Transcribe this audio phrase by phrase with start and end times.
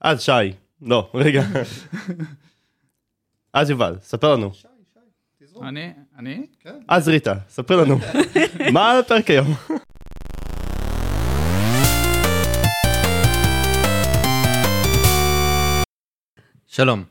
[0.00, 0.32] אז שי,
[0.82, 1.42] לא, רגע.
[3.52, 4.50] אז יובל, ספר לנו.
[5.62, 6.46] אני, אני?
[6.88, 7.98] אז ריטה, ספר לנו.
[8.74, 9.46] מה על הפרק היום?
[16.66, 17.04] שלום,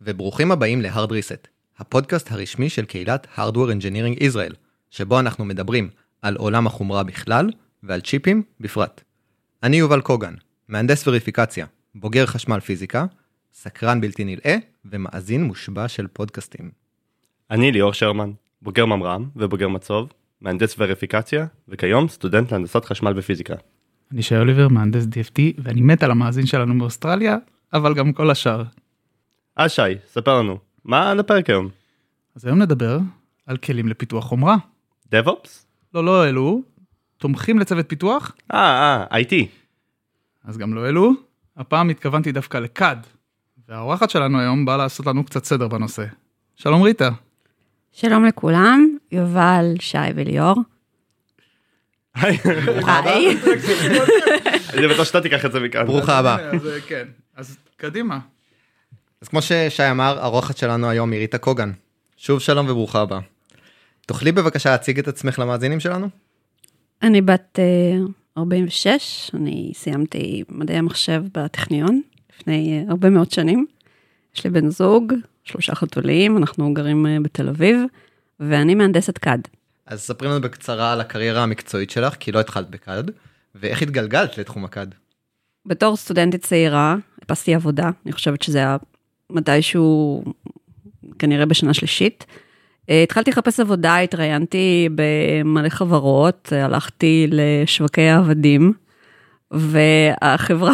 [0.00, 1.48] וברוכים הבאים ל-Hard Reset,
[1.78, 4.54] הפודקאסט הרשמי של קהילת Hardware Engineering Israel,
[4.90, 5.90] שבו אנחנו מדברים
[6.22, 7.50] על עולם החומרה בכלל
[7.82, 9.00] ועל צ'יפים בפרט.
[9.62, 10.34] אני יובל קוגן,
[10.68, 11.66] מהנדס וריפיקציה,
[11.98, 13.06] בוגר חשמל פיזיקה,
[13.52, 16.70] סקרן בלתי נלאה ומאזין מושבע של פודקאסטים.
[17.50, 18.30] אני ליאור שרמן,
[18.62, 20.08] בוגר ממר"ם ובוגר מצוב,
[20.40, 23.54] מהנדס וריפיקציה, וכיום סטודנט להנדסת חשמל ופיזיקה.
[24.12, 27.36] אני שי אוליבר, מהנדס DFT, ואני מת על המאזין שלנו מאוסטרליה,
[27.72, 28.62] אבל גם כל השאר.
[29.56, 31.68] אז שי, ספר לנו, מה על הפרק היום?
[32.34, 32.98] אז היום נדבר
[33.46, 34.56] על כלים לפיתוח חומרה.
[35.14, 35.48] DevOps?
[35.94, 36.62] לא, לא אלו,
[37.18, 39.34] תומכים לצוות פיתוח, אה, אה, IT.
[40.44, 41.25] אז גם לא אלו.
[41.56, 43.06] הפעם התכוונתי דווקא לקאד,
[43.68, 46.04] והאורחת שלנו היום באה לעשות לנו קצת סדר בנושא.
[46.56, 47.10] שלום ריטה.
[47.92, 50.56] שלום לכולם, יובל, שי וליאור.
[52.14, 52.38] היי,
[52.86, 53.36] היי.
[54.74, 55.86] אני בטוח שאתה תיקח את זה מכאן.
[55.86, 56.50] ברוכה הבאה.
[56.52, 57.04] אה, כן,
[57.36, 58.18] אז קדימה.
[59.22, 61.72] אז כמו ששי אמר, הרוחת שלנו היום היא ריטה קוגן.
[62.16, 63.20] שוב שלום וברוכה הבאה.
[64.06, 66.08] תוכלי בבקשה להציג את עצמך למאזינים שלנו?
[67.02, 68.06] אני בת אה,
[68.38, 72.00] 46, אני סיימתי מדעי המחשב בטכניון
[72.34, 73.66] לפני אה, הרבה מאוד שנים.
[74.34, 75.12] יש לי בן זוג,
[75.44, 77.80] שלושה חתולים, אנחנו גרים אה, בתל אביב,
[78.40, 79.48] ואני מהנדסת קאד.
[79.86, 83.10] אז ספרי לנו בקצרה על הקריירה המקצועית שלך, כי לא התחלת בקאד,
[83.54, 84.94] ואיך התגלגלת לתחום הקאד.
[85.66, 88.76] בתור סטודנטית צעירה, חיפשתי עבודה, אני חושבת שזה היה
[89.30, 90.24] מתישהו,
[91.18, 92.26] כנראה בשנה שלישית.
[92.90, 98.72] אה, התחלתי לחפש עבודה, התראיינתי במלא חברות, הלכתי לשווקי העבדים,
[99.50, 100.72] והחברה,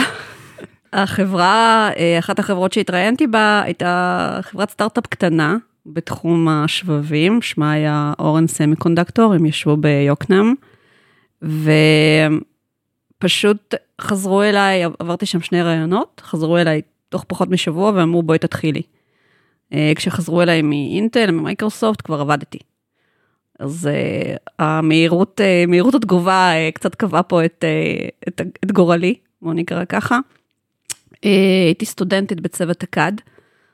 [0.93, 8.47] החברה, אה, אחת החברות שהתראיינתי בה הייתה חברת סטארט-אפ קטנה בתחום השבבים, שמה היה אורן
[8.47, 10.55] סמי קונדקטור, הם ישבו ביוקנעם,
[13.19, 18.83] ופשוט חזרו אליי, עברתי שם שני ראיונות, חזרו אליי תוך פחות משבוע ואמרו בואי תתחילי.
[19.73, 22.59] אה, כשחזרו אליי מאינטל, ממייקרוסופט, כבר עבדתי.
[23.59, 27.65] אז uh, המהירות, uh, מהירות התגובה קצת קבעה פה את,
[28.29, 30.19] את, את גורלי, בוא נקרא ככה.
[31.23, 33.21] הייתי סטודנטית בצוות הקאד.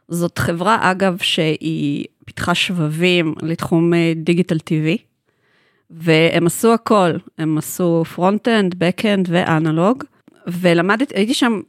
[0.08, 4.98] זאת חברה, אגב, שהיא פיתחה שבבים לתחום דיגיטל טיווי,
[5.90, 10.04] והם עשו הכל, הם עשו front-end, back-end ו analog,
[10.46, 11.60] ולמדתי, הייתי שם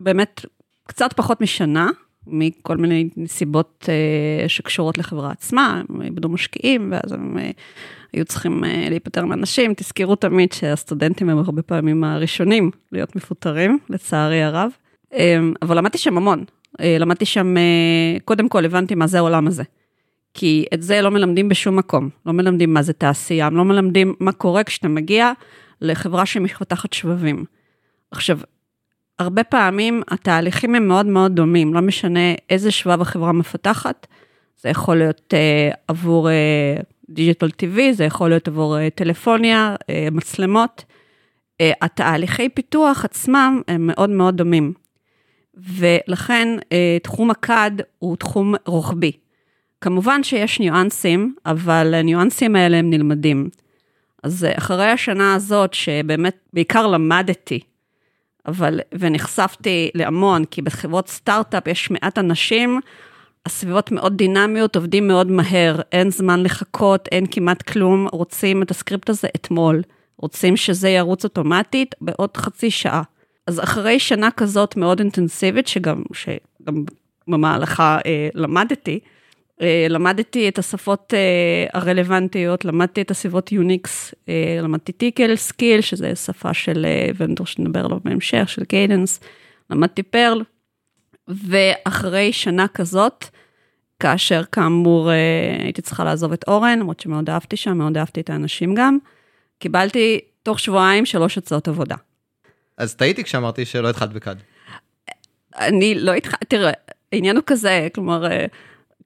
[0.00, 0.44] באמת
[0.86, 1.90] קצת פחות משנה,
[2.26, 7.40] מכל מיני נסיבות אה, שקשורות לחברה עצמה, הם איבדו משקיעים, ואז הם אה,
[8.12, 9.74] היו צריכים אה, להיפטר מאנשים.
[9.74, 14.70] תזכרו תמיד שהסטודנטים הם הרבה פעמים הראשונים להיות מפוטרים, לצערי הרב.
[15.62, 16.44] אבל למדתי שם המון.
[16.80, 17.54] למדתי שם,
[18.24, 19.62] קודם כל הבנתי מה זה העולם הזה.
[20.34, 22.08] כי את זה לא מלמדים בשום מקום.
[22.26, 25.32] לא מלמדים מה זה תעשייה, לא מלמדים מה קורה כשאתה מגיע
[25.80, 27.44] לחברה שמפתחת שבבים.
[28.10, 28.38] עכשיו,
[29.18, 34.06] הרבה פעמים התהליכים הם מאוד מאוד דומים, לא משנה איזה שבב החברה מפתחת,
[34.60, 36.28] זה יכול להיות uh, עבור
[37.10, 40.84] דיגיטל uh, TV, זה יכול להיות עבור uh, טלפוניה, uh, מצלמות.
[41.62, 44.72] Uh, התהליכי פיתוח עצמם הם מאוד מאוד דומים.
[45.54, 49.12] ולכן uh, תחום הקאד הוא תחום רוחבי.
[49.80, 53.48] כמובן שיש ניואנסים, אבל הניואנסים האלה הם נלמדים.
[54.22, 57.60] אז אחרי השנה הזאת, שבאמת בעיקר למדתי
[58.46, 62.80] אבל, ונחשפתי להמון, כי בחברות סטארט-אפ יש מעט אנשים,
[63.46, 69.10] הסביבות מאוד דינמיות, עובדים מאוד מהר, אין זמן לחכות, אין כמעט כלום, רוצים את הסקריפט
[69.10, 69.82] הזה אתמול,
[70.16, 73.02] רוצים שזה ירוץ אוטומטית בעוד חצי שעה.
[73.46, 76.84] אז אחרי שנה כזאת מאוד אינטנסיבית, שגם, שגם
[77.28, 79.00] במהלכה אה, למדתי,
[79.88, 86.54] למדתי את השפות אה, הרלוונטיות, למדתי את הסביבות Unix, אה, למדתי Tcl, SKILL, שזה שפה
[86.54, 86.86] של
[87.16, 89.20] vendor שנדבר עליו בהמשך, של Cadence,
[89.70, 90.42] למדתי Perl,
[91.28, 93.24] ואחרי שנה כזאת,
[94.00, 95.10] כאשר כאמור
[95.62, 98.98] הייתי צריכה לעזוב את אורן, למרות שמאוד אהבתי שם, מאוד אהבתי את האנשים גם,
[99.58, 101.96] קיבלתי תוך שבועיים שלוש הצעות עבודה.
[102.78, 104.42] אז טעיתי כשאמרתי שלא התחלת בקאד.
[105.58, 106.72] אני לא התחלתי, תראה,
[107.12, 108.26] העניין הוא כזה, כלומר,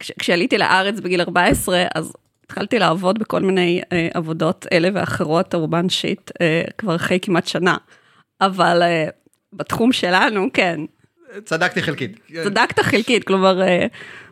[0.00, 2.12] כש, כשעליתי לארץ בגיל 14, אז
[2.44, 7.76] התחלתי לעבוד בכל מיני אה, עבודות אלה ואחרות, אורבן שיט, אה, כבר אחרי כמעט שנה.
[8.40, 9.08] אבל אה,
[9.52, 10.80] בתחום שלנו, כן.
[11.44, 12.20] צדקתי חלקית.
[12.44, 13.86] צדקת חלקית, כלומר, אה,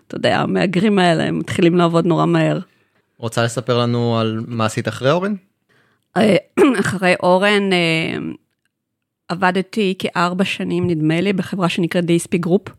[0.06, 2.58] אתה יודע, המהגרים האלה, הם מתחילים לעבוד נורא מהר.
[3.16, 5.34] רוצה לספר לנו על מה עשית אחרי אורן?
[6.16, 6.36] אה,
[6.80, 8.18] אחרי אורן, אה,
[9.28, 12.70] עבדתי כארבע שנים, נדמה לי, בחברה שנקראת DSP Group.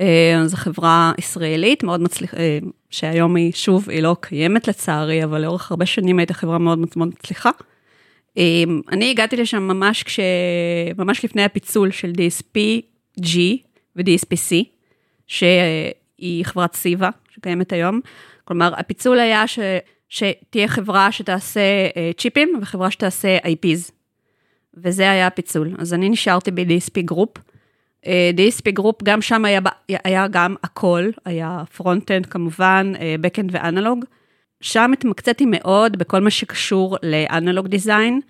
[0.00, 2.58] אה, זו חברה ישראלית מאוד מצליחה, אה,
[2.90, 7.08] שהיום היא, שוב, היא לא קיימת לצערי, אבל לאורך הרבה שנים הייתה חברה מאוד מאוד
[7.08, 7.50] מצליחה.
[8.38, 10.20] אה, אני הגעתי לשם ממש כש...
[10.98, 13.38] ממש לפני הפיצול של DSP-G
[13.96, 14.54] ו-DSP-C,
[15.26, 18.00] שהיא חברת CEVA שקיימת היום.
[18.44, 19.58] כלומר, הפיצול היה ש...
[20.08, 21.60] שתהיה חברה שתעשה
[22.18, 23.92] צ'יפים וחברה שתעשה IPs.
[24.74, 25.74] וזה היה הפיצול.
[25.78, 27.38] אז אני נשארתי ב-DSP Group.
[28.06, 32.92] DSP Group, גם שם היה, היה גם הכל, היה front-end כמובן,
[33.22, 34.04] backend ו analog.
[34.60, 38.20] שם התמקצאתי מאוד בכל מה שקשור ל analog design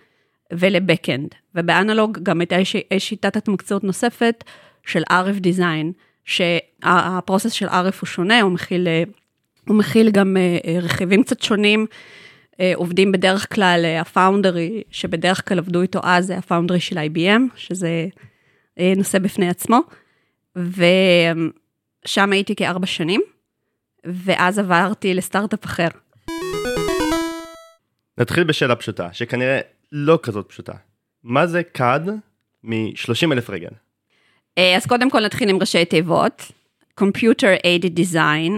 [0.52, 1.28] ול backend.
[1.54, 2.56] וב analog גם הייתה
[2.98, 4.44] שיטת התמקצעות נוספת
[4.86, 5.92] של RF דיזיין,
[6.24, 8.88] שהפרוסס של RF הוא שונה, הוא מכיל,
[9.68, 10.36] הוא מכיל גם
[10.82, 11.86] רכיבים קצת שונים.
[12.74, 18.06] עובדים בדרך כלל, הפאונדרי שבדרך כלל עבדו איתו אז, זה הפאונדרי של IBM, שזה
[18.96, 19.80] נושא בפני עצמו,
[20.56, 23.20] ושם הייתי כארבע שנים,
[24.04, 25.88] ואז עברתי לסטארט-אפ אחר.
[28.18, 29.60] נתחיל בשאלה פשוטה, שכנראה
[29.92, 30.72] לא כזאת פשוטה.
[31.24, 32.10] מה זה CAD
[32.64, 33.70] מ-30 אלף רגל?
[34.76, 36.52] אז קודם כל נתחיל עם ראשי תיבות.
[37.00, 38.52] Computer Aided Design,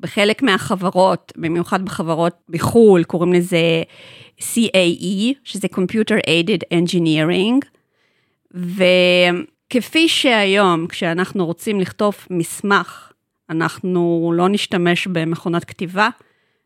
[0.00, 3.82] בחלק מהחברות, במיוחד בחברות בחו"ל, קוראים לזה
[4.38, 7.66] CAE, שזה Computer Aided Engineering,
[9.66, 13.12] וכפי שהיום, כשאנחנו רוצים לכתוב מסמך,
[13.50, 16.08] אנחנו לא נשתמש במכונת כתיבה,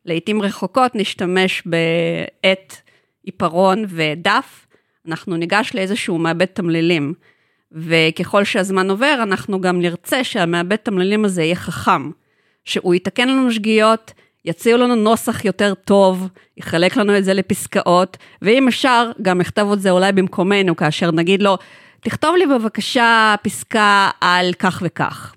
[0.05, 2.76] לעתים רחוקות נשתמש בעט,
[3.23, 4.67] עיפרון ודף,
[5.08, 7.14] אנחנו ניגש לאיזשהו מעבד תמלילים,
[7.73, 12.11] וככל שהזמן עובר, אנחנו גם נרצה שהמעבד תמלילים הזה יהיה חכם.
[12.64, 14.12] שהוא יתקן לנו שגיאות,
[14.44, 19.81] יציעו לנו נוסח יותר טוב, יחלק לנו את זה לפסקאות, ואם אפשר, גם יכתוב את
[19.81, 21.58] זה אולי במקומנו, כאשר נגיד לו,
[22.00, 25.35] תכתוב לי בבקשה פסקה על כך וכך.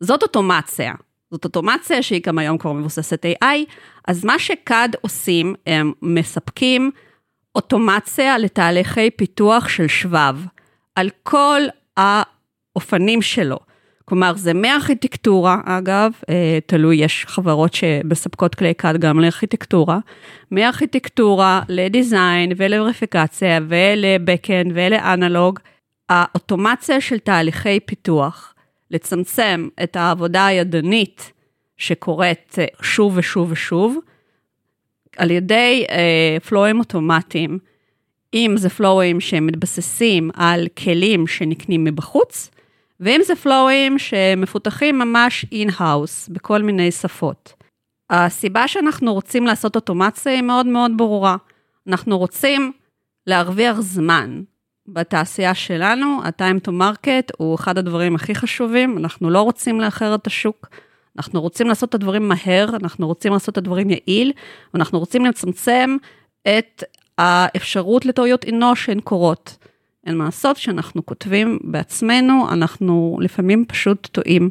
[0.00, 0.94] זאת אוטומציה.
[1.30, 3.56] זאת אוטומציה שהיא גם היום כבר מבוססת AI,
[4.08, 6.90] אז מה שקאד עושים, הם מספקים
[7.54, 10.36] אוטומציה לתהליכי פיתוח של שבב,
[10.94, 11.60] על כל
[11.96, 13.58] האופנים שלו.
[14.04, 16.12] כלומר, זה מארכיטקטורה, אגב,
[16.66, 19.98] תלוי, יש חברות שמספקות כלי קאד גם לארכיטקטורה,
[20.50, 25.58] מארכיטקטורה לדיזיין ולוריפיקציה ולבקאנד ולאנלוג,
[26.08, 28.54] האוטומציה של תהליכי פיתוח,
[28.90, 31.32] לצמצם את העבודה הידנית
[31.76, 33.98] שקורית שוב ושוב ושוב,
[35.16, 35.84] על ידי
[36.48, 37.58] פלואים אוטומטיים,
[38.34, 42.50] אם זה פלואים שמתבססים על כלים שנקנים מבחוץ,
[43.00, 47.52] ואם זה פלואים שמפותחים ממש in-house, בכל מיני שפות.
[48.10, 51.36] הסיבה שאנחנו רוצים לעשות אוטומציה היא מאוד מאוד ברורה.
[51.88, 52.72] אנחנו רוצים
[53.26, 54.42] להרוויח זמן.
[54.88, 60.26] בתעשייה שלנו, ה-time to market הוא אחד הדברים הכי חשובים, אנחנו לא רוצים לאחר את
[60.26, 60.68] השוק,
[61.18, 64.32] אנחנו רוצים לעשות את הדברים מהר, אנחנו רוצים לעשות את הדברים יעיל,
[64.74, 65.96] ואנחנו רוצים לצמצם
[66.48, 66.84] את
[67.18, 69.56] האפשרות לטעויות אנוש שהן קורות.
[70.06, 74.50] אין מה לעשות, כשאנחנו כותבים בעצמנו, אנחנו לפעמים פשוט טועים.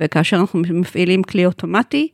[0.00, 2.08] וכאשר אנחנו מפעילים כלי אוטומטי,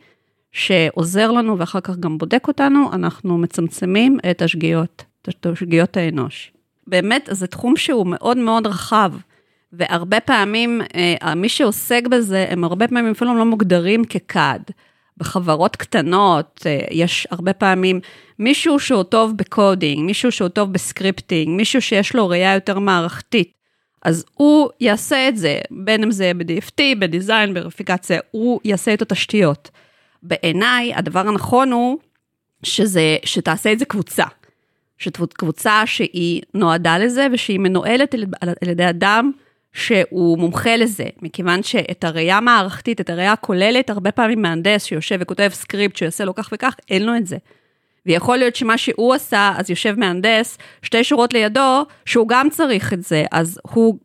[0.52, 6.52] שעוזר לנו ואחר כך גם בודק אותנו, אנחנו מצמצמים את השגיאות, את השגיאות האנוש.
[6.86, 9.12] באמת, זה תחום שהוא מאוד מאוד רחב,
[9.72, 10.80] והרבה פעמים,
[11.22, 14.62] אה, מי שעוסק בזה, הם הרבה פעמים אפילו לא מוגדרים כ CAD.
[15.18, 18.00] בחברות קטנות, אה, יש הרבה פעמים
[18.38, 22.78] מישהו שהוא טוב ב coding, מישהו שהוא טוב ב scripting, מישהו שיש לו ראייה יותר
[22.78, 23.52] מערכתית,
[24.06, 29.70] אז הוא יעשה את זה, בין אם זה ב-DFT, בדיזיין, בריפיקציה, הוא יעשה את התשתיות.
[30.22, 31.98] בעיניי, הדבר הנכון הוא
[32.62, 34.24] שזה, שתעשה את זה קבוצה.
[34.98, 39.30] שקבוצה שהיא נועדה לזה ושהיא מנוהלת על ידי אדם
[39.72, 45.48] שהוא מומחה לזה, מכיוון שאת הראייה המערכתית, את הראייה הכוללת, הרבה פעמים מהנדס שיושב וכותב
[45.52, 47.36] סקריפט שיעשה לו כך וכך, אין לו את זה.
[48.06, 53.02] ויכול להיות שמה שהוא עשה, אז יושב מהנדס, שתי שורות לידו, שהוא גם צריך את
[53.02, 53.98] זה, אז הוא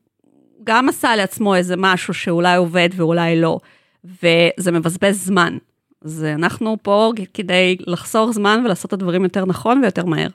[0.64, 3.60] גם עשה לעצמו איזה משהו שאולי עובד ואולי לא,
[4.04, 5.58] וזה מבזבז זמן.
[6.06, 10.28] אז אנחנו פה כדי לחסוך זמן ולעשות את הדברים יותר נכון ויותר מהר.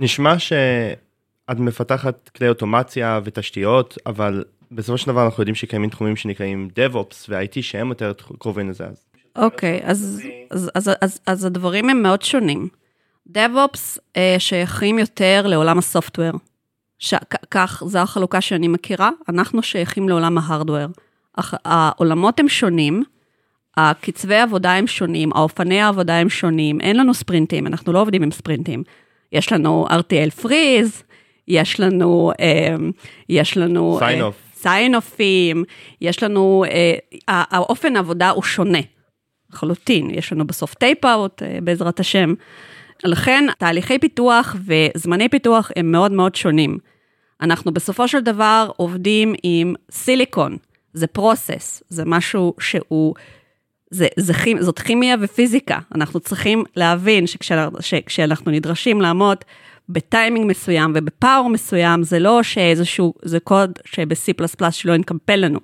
[0.00, 6.68] נשמע שאת מפתחת כלי אוטומציה ותשתיות, אבל בסופו של דבר אנחנו יודעים שקיימים תחומים שנקראים
[6.76, 8.84] DevOps ו-IT שהם יותר קרובים לזה.
[9.36, 12.68] אוקיי, אז, אז, אז, אז, אז הדברים הם מאוד שונים.
[13.28, 16.32] DevOps אה, שייכים יותר לעולם הסופטוור.
[16.98, 17.14] ש...
[17.50, 20.86] כך, זו החלוקה שאני מכירה, אנחנו שייכים לעולם ה hardware.
[21.64, 23.04] העולמות הם שונים,
[23.76, 28.30] הקצבי העבודה הם שונים, האופני העבודה הם שונים, אין לנו ספרינטים, אנחנו לא עובדים עם
[28.30, 28.82] ספרינטים.
[29.32, 31.02] יש לנו RTL freeze,
[31.48, 32.74] יש לנו, אה,
[33.28, 33.98] יש לנו...
[34.00, 34.50] Sign off.
[34.60, 35.64] sign off ים,
[36.00, 36.94] יש לנו, אה,
[37.28, 38.78] האופן העבודה הוא שונה,
[39.52, 42.34] לחלוטין, יש לנו בסוף tape-out אה, בעזרת השם.
[43.04, 46.78] לכן תהליכי פיתוח וזמני פיתוח הם מאוד מאוד שונים.
[47.40, 50.56] אנחנו בסופו של דבר עובדים עם סיליקון,
[50.92, 53.14] זה פרוסס, זה משהו שהוא,
[53.90, 55.78] זה, זה, זאת כימיה ופיזיקה.
[55.94, 57.24] אנחנו צריכים להבין
[57.80, 59.38] שכשאנחנו נדרשים לעמוד
[59.88, 65.58] בטיימינג מסוים ובפאור מסוים, זה לא שאיזשהו, זה קוד שב-C++ שלא ינקמפל לנו.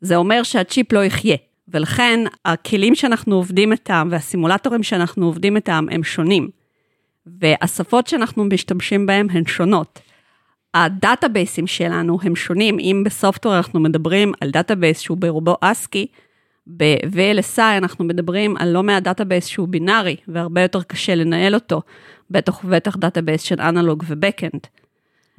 [0.00, 1.36] זה אומר שהצ'יפ לא יחיה.
[1.68, 6.48] ולכן הכלים שאנחנו עובדים איתם והסימולטורים שאנחנו עובדים איתם הם שונים.
[7.26, 10.00] והשפות שאנחנו משתמשים בהם הן שונות.
[10.74, 16.06] הדאטאבייסים שלנו הם שונים, אם ב software אנחנו מדברים על database שהוא ברובו ASCII,
[16.66, 21.82] ב-VLSI אנחנו מדברים על לא מעט database שהוא בינארי, והרבה יותר קשה לנהל אותו,
[22.30, 24.60] בטח ובטח database של analog ו backend.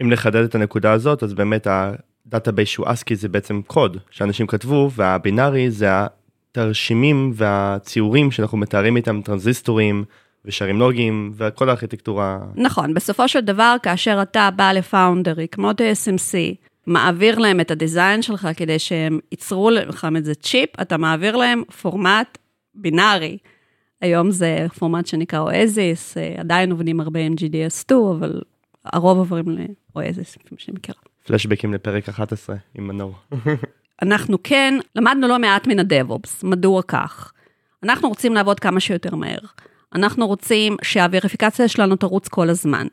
[0.02, 4.48] אם לחדד את הנקודה הזאת, אז באמת ה database שהוא ASCII זה בעצם קוד שאנשים
[4.48, 10.06] כתבו, והבינארי זה התרשימים והציורים שאנחנו מתארים איתם טרנזיסטורים.
[10.48, 12.40] ושרים לוגים וכל הארכיטקטורה.
[12.56, 16.56] נכון, בסופו של דבר, כאשר אתה בא לפאונדרי, כמו TSMC,
[16.88, 22.38] מעביר להם את הדיזיין שלך כדי שהם ייצרו לך איזה צ'יפ, אתה מעביר להם פורמט
[22.76, 23.38] בינארי.
[24.02, 28.42] היום זה פורמט שנקרא אואזיס, אה, עדיין עובדים הרבה עם GDS2, אבל
[28.86, 29.46] הרוב עוברים
[29.96, 31.00] לאואזיס, מה שאני מכירה.
[31.24, 33.16] פלשבקים לפרק 11 עם מנור.
[34.02, 37.34] אנחנו כן למדנו לא מעט מן הדב-אופס, מדוע כך?
[37.84, 39.40] אנחנו רוצים לעבוד כמה שיותר מהר.
[39.96, 42.88] אנחנו רוצים שהווריפיקציה שלנו תרוץ כל הזמן.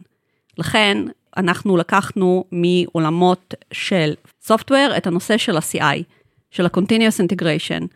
[0.58, 0.98] לכן,
[1.36, 4.14] אנחנו לקחנו מעולמות של
[4.46, 6.02] Software את הנושא של ה-CI,
[6.50, 7.86] של ה-Continuous Integration.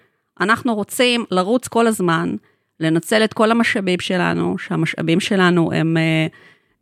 [0.40, 2.36] אנחנו רוצים לרוץ כל הזמן,
[2.80, 6.32] לנצל את כל המשאבים שלנו, שהמשאבים שלנו הם uh,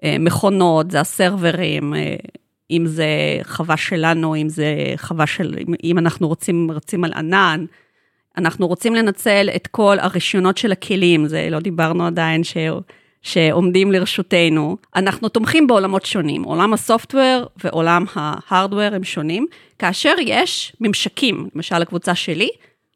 [0.02, 1.96] uh, מכונות, זה הסרברים, uh,
[2.70, 3.06] אם זה
[3.42, 7.64] חווה שלנו, אם זה חווה של, אם, אם אנחנו רוצים, רצים על ענן,
[8.36, 12.56] אנחנו רוצים לנצל את כל הרישיונות של הכלים, זה לא דיברנו עדיין ש...
[13.26, 14.76] שעומדים לרשותנו.
[14.97, 19.47] אנחנו תומכים בעולמות שונים, עולם הסופטוור ועולם ההארדוור הם שונים,
[19.78, 22.49] כאשר יש ממשקים, למשל הקבוצה שלי,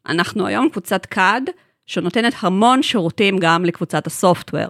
[0.07, 1.51] אנחנו היום קבוצת CAD
[1.85, 4.67] שנותנת המון שירותים גם לקבוצת הסופטוור.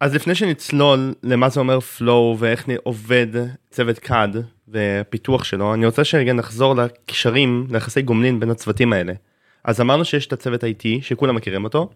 [0.00, 3.26] אז לפני שנצלול למה זה אומר flow ואיך עובד
[3.70, 4.36] צוות CAD
[4.68, 9.12] ופיתוח שלו, אני רוצה שרגע נחזור לקשרים, ליחסי גומלין בין הצוותים האלה.
[9.64, 11.90] אז אמרנו שיש את הצוות IT שכולם מכירים אותו.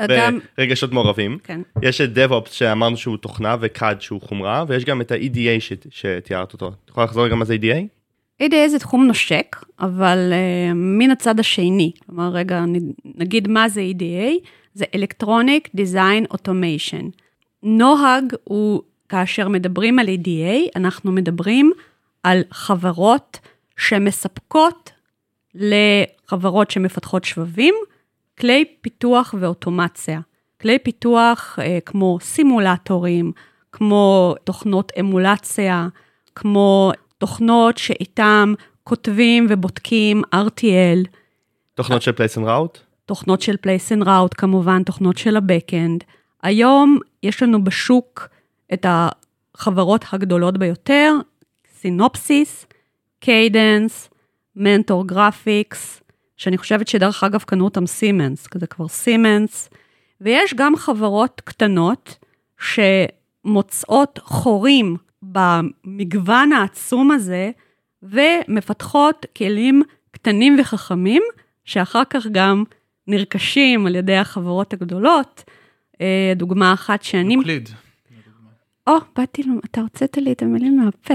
[0.00, 0.38] גם...
[0.58, 1.38] ורגשות מעורבים.
[1.44, 1.60] כן.
[1.82, 6.72] יש את DevOps שאמרנו שהוא תוכנה ו-CAD שהוא חומרה, ויש גם את ה-EDA שתיארת אותו.
[6.84, 7.94] את יכולה לחזור גם מה זה EDA?
[8.42, 11.92] EDA זה תחום נושק, אבל uh, מן הצד השני.
[12.06, 12.64] כלומר, רגע,
[13.04, 17.04] נגיד מה זה EDA, זה Electronic Design Automation.
[17.62, 21.72] נוהג הוא, כאשר מדברים על EDA, אנחנו מדברים
[22.22, 23.38] על חברות
[23.76, 24.92] שמספקות
[25.54, 27.74] לחברות שמפתחות שבבים,
[28.38, 30.20] כלי פיתוח ואוטומציה.
[30.60, 33.32] כלי פיתוח אה, כמו סימולטורים,
[33.72, 35.88] כמו תוכנות אמולציה,
[36.34, 41.08] כמו תוכנות שאיתם כותבים ובודקים RTL.
[41.74, 42.78] תוכנות של place and route?
[43.06, 46.04] תוכנות של place and route כמובן, תוכנות של ה-Backend.
[46.42, 48.28] היום יש לנו בשוק
[48.72, 51.12] את החברות הגדולות ביותר,
[51.78, 52.66] Synopsys,
[53.20, 54.10] Cadence,
[54.56, 56.02] Mentor Graphics,
[56.36, 59.70] שאני חושבת שדרך אגב קנו אותם סימנס, זה כבר סימנס,
[60.20, 62.16] ויש גם חברות קטנות
[62.60, 67.50] שמוצאות חורים במגוון העצום הזה,
[68.02, 71.22] ומפתחות כלים קטנים וחכמים,
[71.64, 72.64] שאחר כך גם
[73.06, 75.44] נרכשים על ידי החברות הגדולות.
[76.00, 77.36] אה, דוגמה אחת שאני...
[77.36, 77.68] Euclide.
[78.86, 81.14] או, באתי, אתה הוצאת לי את המילים מהפה.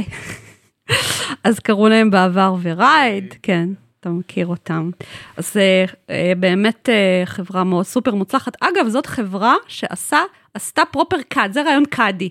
[1.43, 3.69] אז קראו להם בעבר ורייד, כן.
[3.99, 4.89] אתה מכיר אותם.
[5.37, 8.53] אז אה, באמת אה, חברה מאוד סופר מוצלחת.
[8.61, 10.19] אגב, זאת חברה שעשה,
[10.53, 12.29] עשתה proper CAD, זה רעיון קאדי.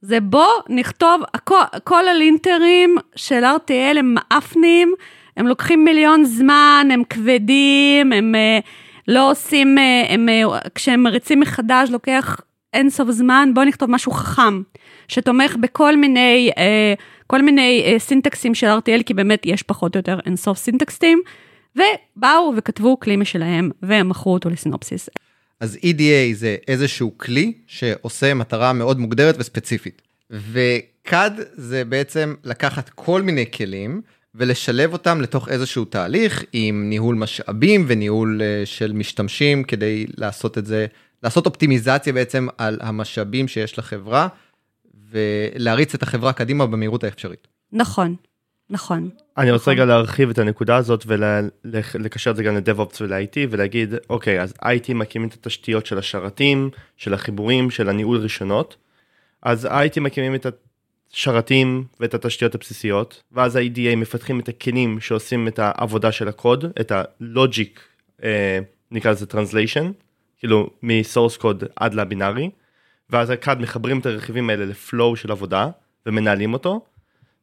[0.00, 4.94] זה בוא נכתוב, הכל, כל הלינטרים של RTL הם מעפנים,
[5.36, 8.58] הם לוקחים מיליון זמן, הם כבדים, הם אה,
[9.08, 9.78] לא עושים,
[10.08, 10.28] הם,
[10.74, 12.40] כשהם מריצים מחדש לוקח
[12.74, 14.62] אינסוף זמן, בוא נכתוב משהו חכם,
[15.08, 16.50] שתומך בכל מיני
[17.26, 21.22] כל מיני uh, סינטקסים של RTL, כי באמת יש פחות או יותר אינסוף סינטקסטים,
[21.76, 25.08] ובאו וכתבו כלי משלהם, והם מכרו אותו לסינופסיס.
[25.60, 30.02] אז EDA זה איזשהו כלי שעושה מטרה מאוד מוגדרת וספציפית.
[30.30, 34.00] ו-CAD זה בעצם לקחת כל מיני כלים
[34.34, 40.66] ולשלב אותם לתוך איזשהו תהליך עם ניהול משאבים וניהול uh, של משתמשים כדי לעשות את
[40.66, 40.86] זה,
[41.22, 44.28] לעשות אופטימיזציה בעצם על המשאבים שיש לחברה
[45.12, 47.48] ולהריץ את החברה קדימה במהירות האפשרית.
[47.72, 48.16] נכון,
[48.70, 49.10] נכון.
[49.38, 49.72] אני רוצה נכון.
[49.72, 54.94] רגע להרחיב את הנקודה הזאת ולקשר את זה גם ל-DevOps ול-IT ולהגיד אוקיי אז IT
[54.94, 58.76] מקימים את התשתיות של השרתים של החיבורים של הניהול רישיונות.
[59.42, 60.46] אז IT מקימים את
[61.12, 66.92] השרתים ואת התשתיות הבסיסיות ואז ה-EDA מפתחים את הכלים שעושים את העבודה של הקוד את
[66.94, 67.80] הלוג'יק
[68.24, 68.58] אה,
[68.90, 69.84] נקרא לזה translation
[70.38, 72.50] כאילו מ-source code עד לבינארי.
[73.12, 75.68] ואז ה-CAD מחברים את הרכיבים האלה לפלואו של עבודה
[76.06, 76.84] ומנהלים אותו.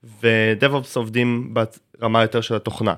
[0.03, 1.53] ו-DevOps עובדים
[1.99, 2.93] ברמה יותר של התוכנה.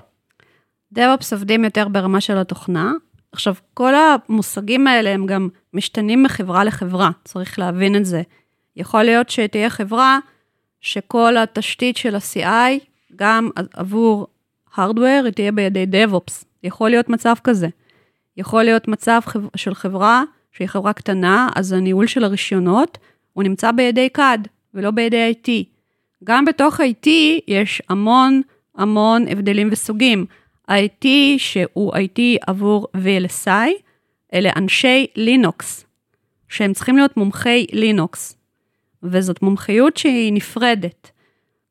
[0.94, 2.92] DevOps עובדים יותר ברמה של התוכנה.
[3.32, 8.22] עכשיו, כל המושגים האלה הם גם משתנים מחברה לחברה, צריך להבין את זה.
[8.76, 10.18] יכול להיות שתהיה חברה
[10.80, 12.84] שכל התשתית של ה-CI,
[13.16, 14.26] גם עבור
[14.74, 16.44] Hardware, היא תהיה בידי DevOps.
[16.62, 17.68] יכול להיות מצב כזה.
[18.36, 19.20] יכול להיות מצב
[19.56, 22.98] של חברה שהיא חברה קטנה, אז הניהול של הרישיונות,
[23.32, 25.50] הוא נמצא בידי CAD ולא בידי IT.
[26.24, 27.08] גם בתוך IT
[27.48, 28.42] יש המון
[28.76, 30.26] המון הבדלים וסוגים.
[30.70, 31.06] IT
[31.36, 33.70] שהוא IT עבור VLSI,
[34.34, 35.84] אלה אנשי לינוקס,
[36.48, 38.36] שהם צריכים להיות מומחי לינוקס,
[39.02, 41.10] וזאת מומחיות שהיא נפרדת.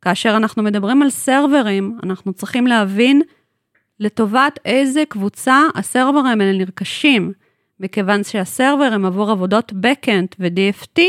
[0.01, 3.21] כאשר אנחנו מדברים על סרברים, אנחנו צריכים להבין
[3.99, 7.33] לטובת איזה קבוצה הסרברים האלה נרכשים,
[7.81, 11.01] מכיוון שהסרבר הם עבור עבודות Backend ו-DFT,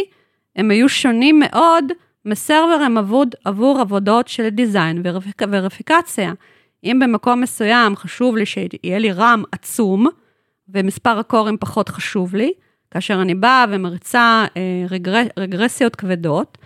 [0.57, 1.85] הם היו שונים מאוד
[2.25, 5.03] מסרבר הם עבוד, עבור עבודות של דיזיין
[5.49, 6.33] וורפיקציה.
[6.85, 10.07] אם במקום מסוים חשוב לי שיהיה לי רם עצום,
[10.69, 12.53] ומספר הקורים פחות חשוב לי,
[12.91, 14.61] כאשר אני באה ומריצה אה,
[14.91, 16.59] רגר, רגרסיות כבדות,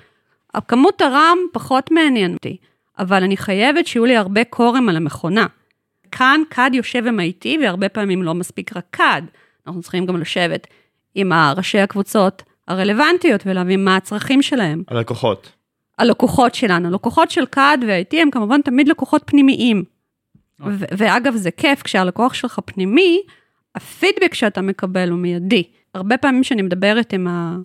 [0.69, 2.57] כמות הרם פחות מעניין אותי,
[2.99, 5.47] אבל אני חייבת שיהיו לי הרבה קורים על המכונה.
[6.11, 9.25] כאן CAD יושב עם IT, והרבה פעמים לא מספיק רק CAD,
[9.67, 10.67] אנחנו צריכים גם לשבת
[11.15, 14.83] עם ראשי הקבוצות הרלוונטיות ולהבין מה הצרכים שלהם.
[14.89, 15.53] הלקוחות.
[15.99, 19.85] הלקוחות שלנו, לקוחות של CAD ו-IT הם כמובן תמיד לקוחות פנימיים.
[20.61, 20.65] Okay.
[20.71, 23.23] ו- ואגב, זה כיף, כשהלקוח שלך פנימי,
[23.75, 25.63] הפידבק שאתה מקבל הוא מיידי.
[25.95, 27.57] הרבה פעמים שאני מדברת עם, ה-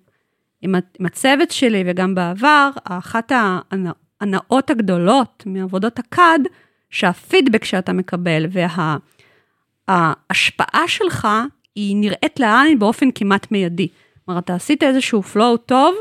[0.62, 3.32] עם, ה- עם הצוות שלי וגם בעבר, אחת
[4.22, 6.42] ההנאות הגדולות מעבודות ה-CAD,
[6.90, 8.46] שהפידבק שאתה מקבל
[9.88, 11.28] וההשפעה וה- שלך
[11.76, 13.88] היא נראית לעין באופן כמעט מיידי.
[14.26, 15.96] כלומר, אתה עשית איזשהו flow טוב,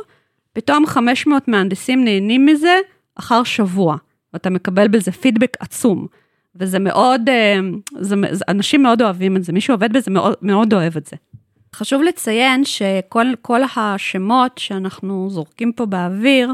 [0.52, 2.78] פתאום 500 מהנדסים נהנים מזה
[3.14, 3.96] אחר שבוע,
[4.32, 6.06] ואתה מקבל בזה פידבק עצום.
[6.56, 7.58] וזה מאוד, אה,
[8.00, 8.14] זה,
[8.48, 11.16] אנשים מאוד אוהבים את זה, מי שעובד בזה מאוד, מאוד אוהב את זה.
[11.74, 16.52] חשוב לציין שכל השמות שאנחנו זורקים פה באוויר,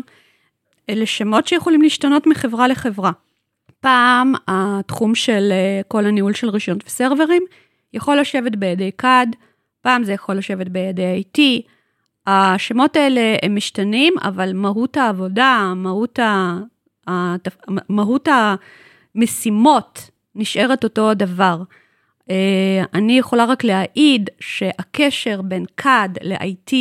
[0.91, 3.11] אלה שמות שיכולים להשתנות מחברה לחברה.
[3.81, 7.43] פעם התחום של אה, כל הניהול של רישיונות וסרברים
[7.97, 9.37] יכול לשבת בידי CAD,
[9.81, 11.41] פעם זה יכול לשבת בידי IT.
[12.27, 16.59] השמות האלה הם משתנים, אבל מהות העבודה, מהות, ה...
[17.89, 18.29] מהות
[19.15, 21.63] המשימות נשארת אותו הדבר.
[22.31, 26.73] אה, אני יכולה רק להעיד שהקשר בין CAD ל-IT,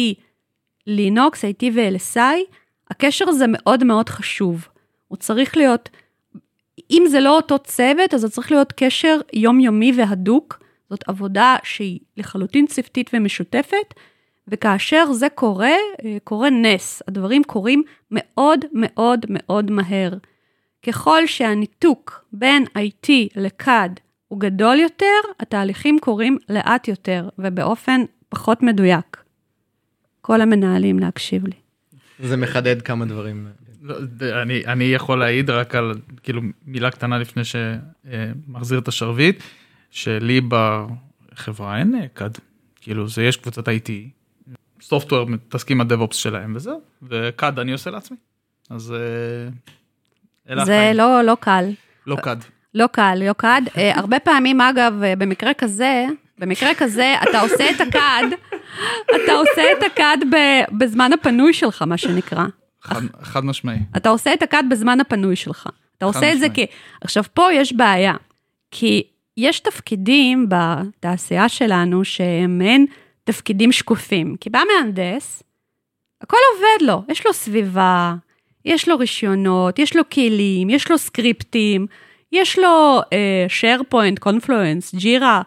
[0.87, 2.55] לינוקס, IT ו-LSI,
[2.91, 4.67] הקשר הזה מאוד מאוד חשוב.
[5.07, 5.89] הוא צריך להיות,
[6.91, 10.64] אם זה לא אותו צוות, אז זה צריך להיות קשר יומיומי והדוק.
[10.89, 13.93] זאת עבודה שהיא לחלוטין צוותית ומשותפת,
[14.47, 15.75] וכאשר זה קורה,
[16.23, 17.01] קורה נס.
[17.07, 20.13] הדברים קורים מאוד מאוד מאוד מהר.
[20.87, 25.05] ככל שהניתוק בין IT ל-CAD הוא גדול יותר,
[25.39, 29.23] התהליכים קורים לאט יותר ובאופן פחות מדויק.
[30.21, 31.55] כל המנהלים להקשיב לי.
[32.19, 33.47] זה מחדד כמה דברים.
[33.81, 33.95] לא,
[34.41, 35.93] אני, אני יכול להעיד רק על
[36.23, 39.43] כאילו מילה קטנה לפני שמחזיר את השרביט,
[39.95, 42.39] שלי בחברה אין CAD,
[42.75, 43.91] כאילו זה יש קבוצת IT,
[44.81, 48.17] סופטוור מתעסקים עם הדב-אופס שלהם וזהו, וקאד אני עושה לעצמי.
[48.69, 48.93] אז
[50.47, 51.65] אה, זה לא, לא קל.
[52.07, 52.43] לא קאד.
[52.73, 53.69] לא קל, לא קאד.
[53.77, 56.05] אה, הרבה פעמים, אגב, אה, במקרה כזה,
[56.37, 58.33] במקרה כזה, אתה עושה את הקאד,
[59.05, 60.19] אתה עושה את הקאד
[60.71, 62.45] בזמן הפנוי שלך, מה שנקרא.
[62.81, 63.79] חד, חד משמעי.
[63.97, 65.69] אתה עושה את הקאד בזמן הפנוי שלך.
[65.97, 66.65] אתה עושה את זה כי...
[67.01, 68.13] עכשיו, פה יש בעיה,
[68.71, 69.03] כי
[69.37, 72.85] יש תפקידים בתעשייה שלנו שהם מעין
[73.23, 74.35] תפקידים שקופים.
[74.39, 75.43] כי בא מהנדס,
[76.21, 78.15] הכל עובד לו, יש לו סביבה,
[78.65, 81.87] יש לו רישיונות, יש לו כלים, יש לו סקריפטים,
[82.31, 83.01] יש לו
[83.61, 85.41] SharePoint, קונפלואנס, ג'ירה,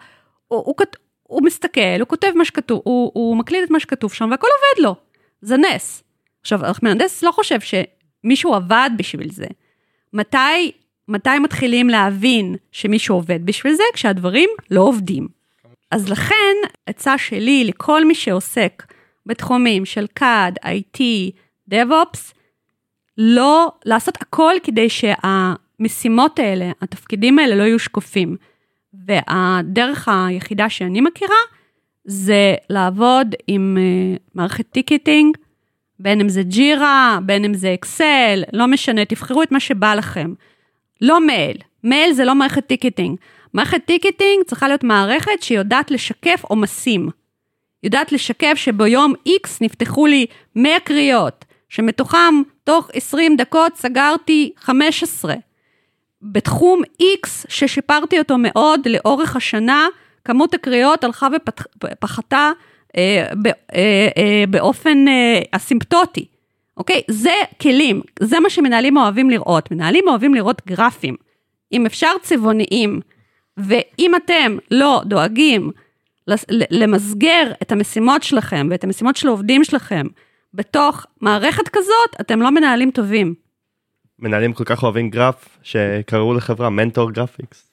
[0.48, 0.74] הוא, הוא,
[1.22, 4.88] הוא מסתכל, הוא כותב מה שכתוב, הוא, הוא מקליט את מה שכתוב שם והכל עובד
[4.88, 4.94] לו,
[5.40, 6.02] זה נס.
[6.40, 9.46] עכשיו, מהנדס לא חושב שמישהו עבד בשביל זה.
[10.12, 10.72] מתי,
[11.08, 13.82] מתי מתחילים להבין שמישהו עובד בשביל זה?
[13.94, 15.28] כשהדברים לא עובדים.
[15.90, 16.54] אז לכן,
[16.86, 18.92] עצה שלי לכל מי שעוסק
[19.26, 21.00] בתחומים של CAD, IT,
[21.70, 22.32] DevOps,
[23.18, 28.36] לא, לעשות הכל כדי שהמשימות האלה, התפקידים האלה לא יהיו שקופים.
[29.06, 31.36] והדרך היחידה שאני מכירה,
[32.04, 35.36] זה לעבוד עם אה, מערכת ticketing,
[35.98, 40.32] בין אם זה Jira, בין אם זה Excel, לא משנה, תבחרו את מה שבא לכם.
[41.00, 43.16] לא מייל, מייל זה לא מערכת ticketing.
[43.54, 47.08] מערכת ticketing צריכה להיות מערכת שיודעת לשקף עומסים.
[47.82, 55.34] יודעת לשקף שביום X נפתחו לי 100 קריאות, שמתוכם תוך 20 דקות סגרתי 15.
[56.22, 59.86] בתחום X ששיפרתי אותו מאוד לאורך השנה,
[60.24, 61.28] כמות הקריאות הלכה
[61.84, 62.52] ופחתה
[62.96, 63.26] אה,
[63.74, 66.26] אה, אה, באופן אה, אסימפטוטי.
[66.78, 67.02] אוקיי?
[67.10, 69.70] זה כלים, זה מה שמנהלים אוהבים לראות.
[69.70, 71.16] מנהלים אוהבים לראות גרפים.
[71.72, 73.00] אם אפשר צבעוניים,
[73.56, 75.70] ואם אתם לא דואגים
[76.70, 80.06] למסגר את המשימות שלכם ואת המשימות של העובדים שלכם
[80.54, 83.34] בתוך מערכת כזאת, אתם לא מנהלים טובים.
[84.18, 87.70] מנהלים כל כך אוהבים גרף שקראו לחברה Mentor Graphics.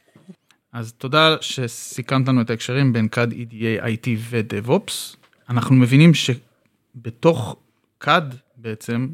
[0.73, 5.15] אז תודה שסיכמת לנו את ההקשרים בין CAD, EDA, IT ו-DevOps.
[5.49, 7.55] אנחנו מבינים שבתוך
[8.03, 9.08] CAD בעצם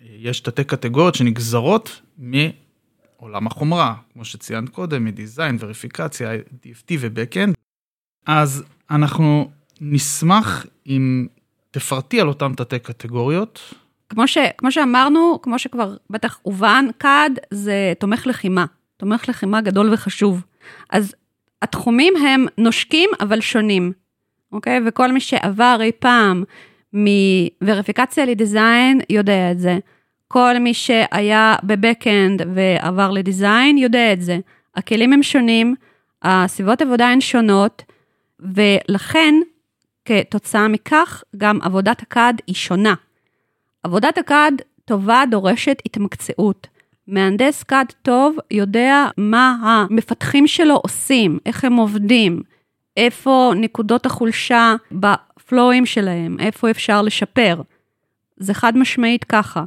[0.00, 7.52] יש תתי קטגוריות שנגזרות מעולם החומרה, כמו שציינת קודם, מ design, וריפיקציה, DFT ו-Backend.
[8.26, 9.50] אז אנחנו
[9.80, 11.26] נשמח אם
[11.70, 13.74] תפרטי על אותם תתי קטגוריות.
[14.08, 18.64] כמו, ש, כמו שאמרנו, כמו שכבר בטח הובן, CAD זה תומך לחימה,
[18.96, 20.42] תומך לחימה גדול וחשוב.
[20.90, 21.14] אז
[21.62, 23.92] התחומים הם נושקים אבל שונים,
[24.52, 24.80] אוקיי?
[24.86, 26.44] וכל מי שעבר אי פעם
[26.92, 29.78] מווריפיקציה לדיזיין יודע את זה.
[30.28, 34.38] כל מי שהיה בבקאנד ועבר לדיזיין יודע את זה.
[34.76, 35.74] הכלים הם שונים,
[36.22, 37.82] הסביבות עבודה הן שונות,
[38.40, 39.34] ולכן,
[40.04, 42.94] כתוצאה מכך, גם עבודת הקאד היא שונה.
[43.82, 46.66] עבודת הקאד טובה דורשת התמקצעות.
[47.06, 52.42] מהנדס קאד טוב יודע מה המפתחים שלו עושים, איך הם עובדים,
[52.96, 54.74] איפה נקודות החולשה
[55.50, 57.62] בפלואים שלהם, איפה אפשר לשפר.
[58.36, 59.64] זה חד משמעית ככה.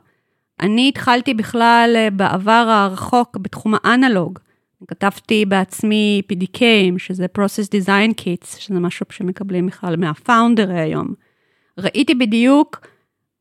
[0.59, 4.39] אני התחלתי בכלל אה, בעבר הרחוק בתחום האנלוג.
[4.87, 11.13] כתבתי בעצמי PDKים, שזה Process Design Kits, שזה משהו שמקבלים בכלל מהפאונדר היום.
[11.77, 12.87] ראיתי בדיוק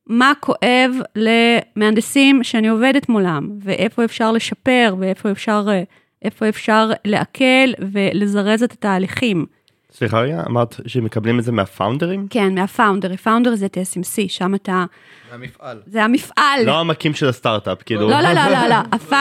[0.07, 8.62] מה כואב למהנדסים שאני עובדת מולם, ואיפה אפשר לשפר, ואיפה אפשר, אה, אפשר לעכל ולזרז
[8.62, 9.46] את התהליכים.
[9.92, 12.26] סליחה רגע, אמרת שמקבלים את זה מהפאונדרים?
[12.31, 14.85] כן, מהפאונדרי, פאונדר זה TSMC, שם אתה...
[15.28, 15.83] זה המפעל.
[15.87, 16.64] זה המפעל.
[16.64, 18.11] לא המקים של הסטארט-אפ, כאילו.
[18.11, 19.12] לא, לא, לא, לא, לא, הפ...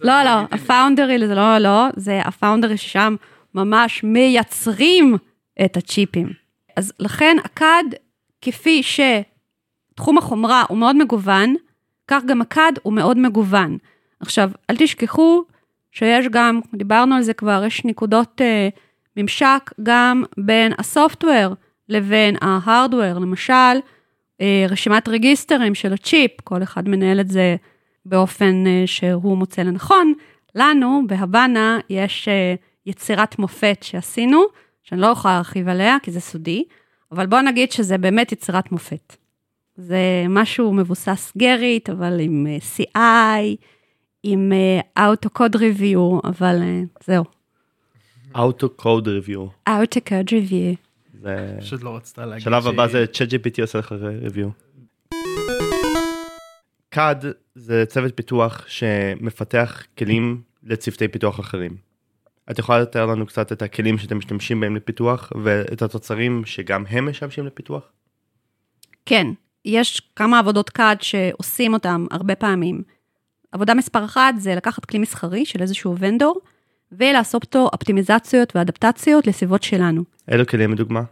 [0.00, 3.16] לא, לא, הפאונדרי זה לא, לא, זה הפאונדרי ששם
[3.54, 5.16] ממש מייצרים
[5.64, 6.32] את הצ'יפים.
[6.76, 7.94] אז לכן הקאד,
[8.42, 11.54] כפי שתחום החומרה הוא מאוד מגוון,
[12.08, 13.78] כך גם הקאד הוא מאוד מגוון.
[14.20, 15.44] עכשיו, אל תשכחו
[15.92, 18.40] שיש גם, דיברנו על זה כבר, יש נקודות...
[18.40, 18.85] Uh,
[19.16, 21.54] ממשק גם בין הסופטוור
[21.88, 23.78] לבין ההארדוור, למשל,
[24.40, 27.56] אה, רשימת רגיסטרים של הצ'יפ, כל אחד מנהל את זה
[28.06, 30.12] באופן אה, שהוא מוצא לנכון.
[30.54, 32.54] לנו, בהבנה, יש אה,
[32.86, 34.42] יצירת מופת שעשינו,
[34.82, 36.64] שאני לא יכולה להרחיב עליה, כי זה סודי,
[37.12, 39.16] אבל בוא נגיד שזה באמת יצירת מופת.
[39.76, 43.56] זה משהו מבוסס גרית, אבל עם CI,
[44.22, 44.52] עם
[44.98, 46.62] Auto Code Review, אבל
[47.04, 47.24] זהו,
[48.38, 49.46] אוטו קוד ריוויו.
[49.68, 50.74] אוטו קוד ריוויו.
[51.58, 54.48] פשוט לא רצתה להגיד שלב הבא זה צ'אט gpt עושה לך ריוויו.
[56.94, 61.76] CAD זה צוות פיתוח שמפתח כלים לצוותי פיתוח אחרים.
[62.50, 67.08] את יכולה לתאר לנו קצת את הכלים שאתם משתמשים בהם לפיתוח ואת התוצרים שגם הם
[67.08, 67.82] משמשים לפיתוח?
[69.06, 69.26] כן,
[69.64, 72.82] יש כמה עבודות CAD שעושים אותם הרבה פעמים.
[73.52, 76.40] עבודה מספר אחת זה לקחת כלי מסחרי של איזשהו vendor,
[76.92, 80.02] ולעשות אותו אופטימיזציות ואדפטציות לסביבות שלנו.
[80.30, 81.02] אילו כלים לדוגמה?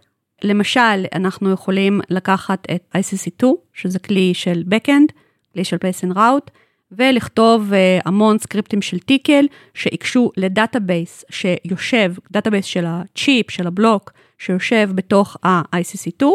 [0.42, 5.12] למשל, אנחנו יכולים לקחת את ICC2, שזה כלי של Backend,
[5.52, 6.50] כלי של Place and Route,
[6.92, 14.12] ולכתוב אה, המון סקריפטים של Tcl שיגשו ל database שיושב, database של הצ'יפ, של הבלוק,
[14.38, 16.26] שיושב בתוך ה-ICC2,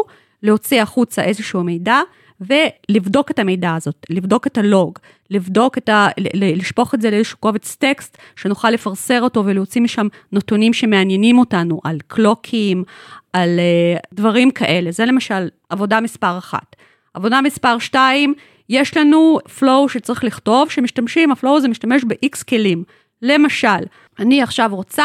[0.42, 2.00] להוציא החוצה איזשהו מידע,
[2.40, 4.98] ולבדוק את המידע הזאת, לבדוק את הלוג,
[5.30, 6.08] לבדוק את ה...
[6.34, 11.98] לשפוך את זה לאיזשהו קובץ טקסט, שנוכל לפרסר אותו ולהוציא משם נתונים שמעניינים אותנו, על
[12.06, 12.84] קלוקים,
[13.32, 14.90] על uh, דברים כאלה.
[14.90, 16.76] זה למשל עבודה מספר אחת.
[17.14, 18.34] עבודה מספר שתיים,
[18.68, 22.84] יש לנו flow שצריך לכתוב, שמשתמשים, הפלואו הזה משתמש ב-X כלים.
[23.22, 23.84] למשל,
[24.18, 25.04] אני עכשיו רוצה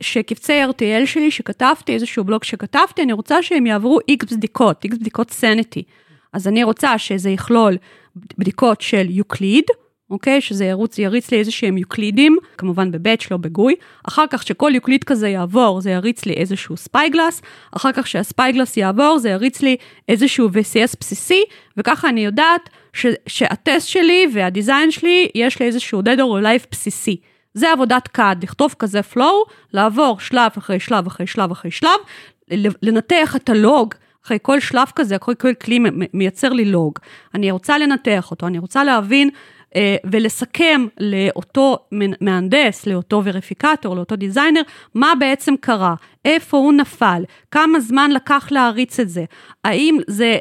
[0.00, 5.30] שקבצי RTL שלי שכתבתי, איזשהו בלוג שכתבתי, אני רוצה שהם יעברו X בדיקות, X בדיקות
[5.30, 5.82] סניטי.
[6.34, 7.76] אז אני רוצה שזה יכלול
[8.38, 9.64] בדיקות של Euclide,
[10.10, 10.40] אוקיי?
[10.40, 13.74] שזה ירוץ, יריץ לי איזה שהם יוקלידים, כמובן ב batch, לא ב GUI.
[14.08, 17.42] אחר כך שכל Euclide כזה יעבור, זה יריץ לי איזשהו SpyGlass.
[17.76, 19.76] אחר כך שה SpyGlass יעבור, זה יריץ לי
[20.08, 21.44] איזשהו VCS בסיסי,
[21.76, 26.66] וככה אני יודעת ש, שהטסט שלי וה design שלי, יש לי איזשהו dead or life
[26.70, 27.16] בסיסי.
[27.54, 31.98] זה עבודת CAD, לכתוב כזה flow, לעבור שלב אחרי שלב אחרי שלב אחרי שלב,
[32.82, 33.94] לנתח את הלוג.
[34.24, 35.78] אחרי כל שלב כזה, אחרי כל כלי
[36.14, 36.98] מייצר לי לוג.
[37.34, 39.30] אני רוצה לנתח אותו, אני רוצה להבין
[39.76, 41.78] אה, ולסכם לאותו
[42.20, 44.62] מהנדס, לאותו וריפיקטור, לאותו דיזיינר,
[44.94, 49.24] מה בעצם קרה, איפה הוא נפל, כמה זמן לקח להריץ את זה,
[49.64, 50.38] האם, זה,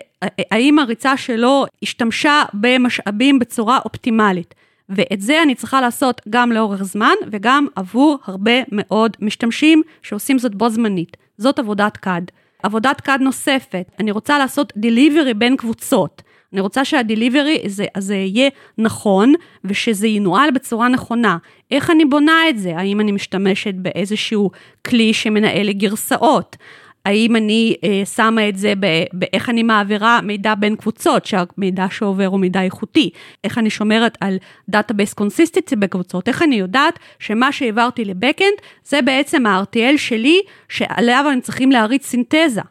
[0.52, 4.56] האם הריצה שלו השתמשה במשאבים בצורה אופטימלית.
[4.90, 10.56] ואת זה אני צריכה לעשות גם לאורך זמן וגם עבור הרבה מאוד משתמשים שעושים זאת
[10.56, 11.18] בו זמנית.
[11.38, 12.43] זאת עבודת CAD.
[12.64, 16.22] עבודת CAD נוספת, אני רוצה לעשות delivery בין קבוצות.
[16.54, 21.38] אני רוצה שה delivery הזה, הזה יהיה נכון ושזה ינוהל בצורה נכונה.
[21.72, 22.78] איך אני בונה את זה?
[22.78, 24.52] האם אני משתמשת באיזשהו
[24.88, 26.58] כלי שמנהל לגרסאות?
[27.06, 28.74] האם אני אה, שמה את זה
[29.14, 33.10] באיך אני מעבירה מידע בין קבוצות, שהמידע שעובר הוא מידע איכותי,
[33.44, 34.38] איך אני שומרת על
[34.70, 41.26] database consistency בקבוצות, איך אני יודעת שמה שהעברתי ל backend זה בעצם ה-RTL שלי, שעליו
[41.34, 42.62] הם צריכים להריץ סינתזה.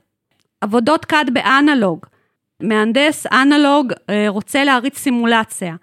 [0.60, 2.06] עבודות CAD ב analog,
[2.62, 5.74] מהנדס analog אה, רוצה להריץ סימולציה.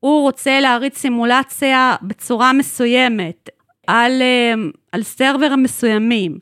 [0.00, 3.50] הוא רוצה להריץ סימולציה בצורה מסוימת,
[3.86, 4.54] על, אה,
[4.92, 6.38] על server מסוימים.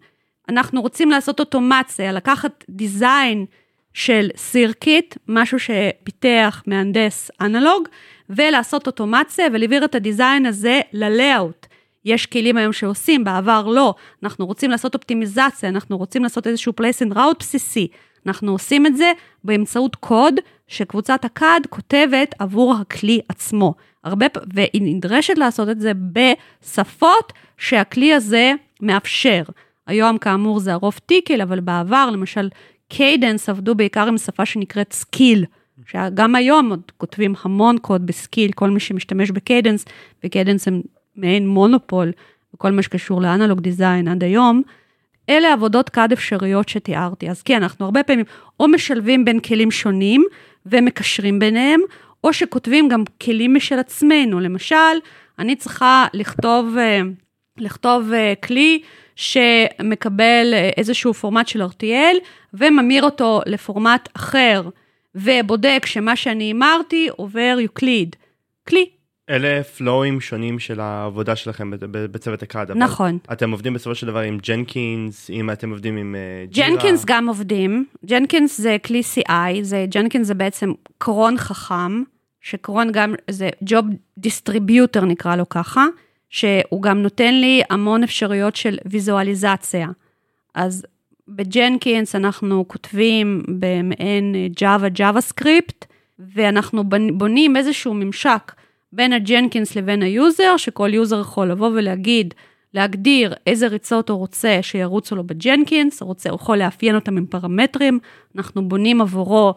[0.49, 3.47] אנחנו רוצים לעשות אוטומציה, לקחת design
[3.95, 7.89] של circuit, משהו שפיתח מהנדס analog,
[8.31, 11.67] ולעשות אוטומציה ולהעביר את ה design הזה ל layout.
[12.05, 13.95] יש כלים היום שעושים, בעבר לא.
[14.23, 17.89] אנחנו רוצים לעשות אופטימיזציה, אנחנו רוצים לעשות איזשהו place and route בסיסי.
[18.27, 19.13] אנחנו עושים את זה
[19.45, 20.35] באמצעות קוד
[20.69, 23.75] שקבוצת ה CAD כותבת עבור הכלי עצמו.
[24.05, 29.43] הרבה, והיא נדרשת לעשות את זה בשפות שהכלי הזה מאפשר.
[29.87, 32.49] היום כאמור זה הרוב Tcl, אבל בעבר למשל
[32.89, 35.45] Cadence עבדו בעיקר עם שפה שנקראת SKILL.
[35.87, 39.85] שגם היום עוד כותבים המון קוד ב SKILL, כל מי שמשתמש ב Cadence,
[40.25, 40.83] ו Cadence הם
[41.17, 42.13] מעין מונופול
[42.55, 44.63] בכל מה שקשור ל analog design עד היום,
[45.29, 47.31] אלה עבודות CAD אפשריות שתיארתי.
[47.31, 48.25] אז כן, אנחנו הרבה פעמים
[48.61, 50.25] או משלבים בין כלים שונים
[50.67, 51.81] ומקשרים ביניהם,
[52.25, 54.41] או שכותבים גם כלים משל עצמנו.
[54.41, 54.97] למשל,
[55.39, 57.01] אני צריכה לכתוב, אה,
[57.59, 58.83] לכתוב אה, כלי
[59.17, 62.17] שמקבל אה, איזשהו פורמט של RTL
[62.55, 64.69] וממיר אותו לפורמט אחר,
[65.15, 68.17] ובודק שמה שאני אמרתי עובר Euclide.
[68.69, 68.87] כלי,
[69.31, 72.71] אלה פלואים שונים של העבודה שלכם בצוות ה CAD.
[72.71, 73.19] נכון.
[73.33, 76.69] אתם עובדים בסופו של דבר עם Jenkins, אם אתם עובדים עם אה, Jira.
[76.69, 77.87] Jenkins גם עובדים.
[78.05, 82.03] Jenkins זה כלי CI, זה, Jenkins זה בעצם cron חכם,
[82.41, 83.85] ש cron גם, זה job
[84.19, 85.87] distributor נקרא לו ככה,
[86.35, 89.89] שהוא גם נותן לי המון אפשרויות של ויזואליזציה.
[90.55, 90.87] אז
[91.29, 95.87] ב Jenkins אנחנו כותבים במעין Java JavaScript,
[96.19, 98.53] ואנחנו בונים איזשהו ממשק.
[98.93, 102.35] בין ה Jenkins לבין ה user, שכל user יכול לבוא ולהגיד,
[102.75, 107.17] להגדיר איזה ריצות הוא רוצה שירוצו לו ב Jenkins, הוא, רוצה, הוא יכול לאפיין אותם
[107.17, 107.99] עם פרמטרים,
[108.37, 109.55] אנחנו בונים עבורו,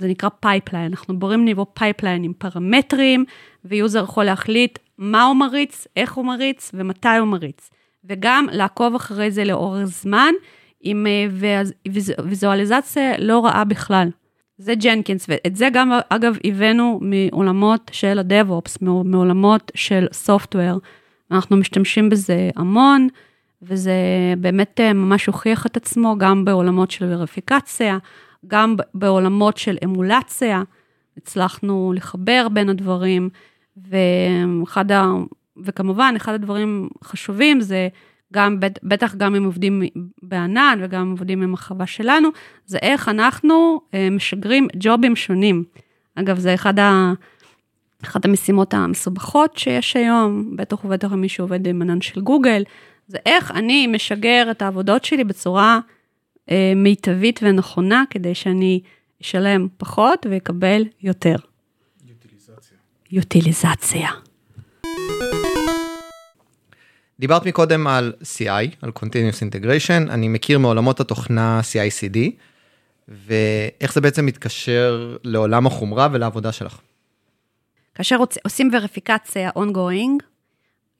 [0.00, 3.24] זה נקרא pipeline, אנחנו בונים ניבו pipeline עם פרמטרים,
[3.64, 7.70] ו user יכול להחליט מה הוא מריץ, איך הוא מריץ ומתי הוא מריץ.
[8.04, 10.32] וגם לעקוב אחרי זה לאורך זמן,
[10.80, 11.26] עם אה,
[12.24, 14.08] ויזואליזציה לא רעה בכלל.
[14.58, 20.78] זה ג'נקינס, ואת זה גם, אגב, הבאנו מעולמות של הדב-אופס, מעולמות של סופטוור.
[21.30, 23.08] אנחנו משתמשים בזה המון,
[23.62, 23.92] וזה
[24.38, 27.98] באמת אה, ממש הוכיח את עצמו, גם בעולמות של וריפיקציה,
[28.46, 30.62] גם בעולמות של אמולציה.
[31.16, 33.28] הצלחנו לחבר בין הדברים,
[33.76, 35.04] ואחד ה...
[35.64, 37.88] וכמובן, אחד הדברים החשובים זה
[38.32, 39.82] גם, בטח גם אם עובדים
[40.22, 42.28] בענן וגם אם עובדים עם החווה שלנו,
[42.66, 45.64] זה איך אנחנו אה, משגרים ג'ובים שונים.
[46.14, 47.12] אגב, זה אחד ה...
[48.02, 52.62] אחת המשימות המסובכות שיש היום, בטח ובטח מי שעובד עם ענן של גוגל,
[53.06, 55.80] זה איך אני משגר את העבודות שלי בצורה
[56.76, 58.80] מיטבית ונכונה, כדי שאני
[59.22, 61.36] אשלם פחות ואקבל יותר.
[62.06, 62.76] יוטיליזציה.
[63.10, 64.10] יוטיליזציה.
[67.20, 72.18] דיברת מקודם על CI, על Continuous Integration, אני מכיר מעולמות התוכנה CI/CD,
[73.08, 76.80] ואיך זה בעצם מתקשר לעולם החומרה ולעבודה שלך.
[77.94, 80.24] כאשר עושים וריפיקציה ongoing,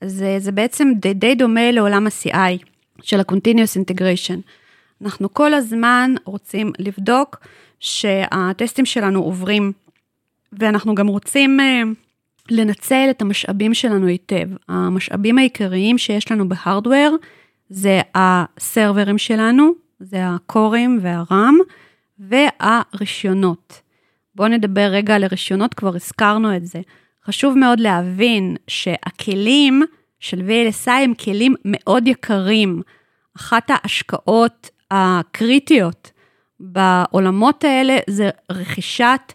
[0.04, 2.64] זה, זה בעצם די, די דומה לעולם ה-CI,
[3.02, 4.40] של ה-Continuous Integration.
[5.02, 7.36] אנחנו כל הזמן רוצים לבדוק
[7.80, 9.72] שהטסטים שלנו עוברים
[10.52, 11.82] ואנחנו גם רוצים אה,
[12.50, 14.48] לנצל את המשאבים שלנו היטב.
[14.68, 17.16] המשאבים העיקריים שיש לנו בהארדוור
[17.68, 21.58] זה הסרברים שלנו, זה הקורים והרם
[22.18, 23.80] והרישיונות.
[24.34, 26.80] בואו נדבר רגע על הרישיונות, כבר הזכרנו את זה.
[27.24, 29.82] חשוב מאוד להבין שהכלים
[30.20, 32.82] של VLSI הם כלים מאוד יקרים.
[33.36, 36.10] אחת ההשקעות הקריטיות
[36.60, 39.32] בעולמות האלה זה רכישת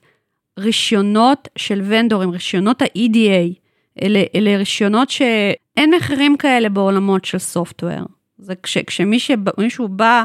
[0.60, 3.60] רישיונות של ונדורים, רישיונות ה-EDA.
[4.02, 8.06] אלה, אלה רישיונות שאין מחירים כאלה בעולמות של סופטוור.
[8.38, 10.24] זה כש, כשמישהו בא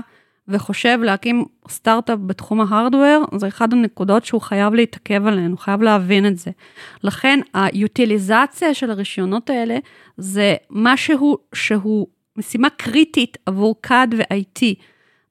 [0.48, 6.26] וחושב להקים סטארט-אפ בתחום ההארדוור, זה אחד הנקודות שהוא חייב להתעכב עליהן, הוא חייב להבין
[6.26, 6.50] את זה.
[7.04, 9.78] לכן היוטיליזציה של הרישיונות האלה
[10.16, 14.62] זה משהו שהוא משימה קריטית עבור CAD ו-IT.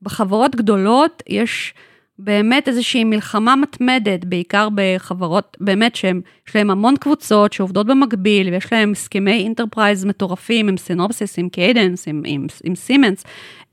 [0.02, 1.74] בחברות גדולות יש
[2.20, 8.92] באמת איזושהי מלחמה מתמדת, בעיקר בחברות באמת שיש להם המון קבוצות שעובדות במקביל, ויש להם
[8.92, 13.24] הסכמי enterprise מטורפים עם Synopsys, עם Cadence, עם, עם, עם Siemens.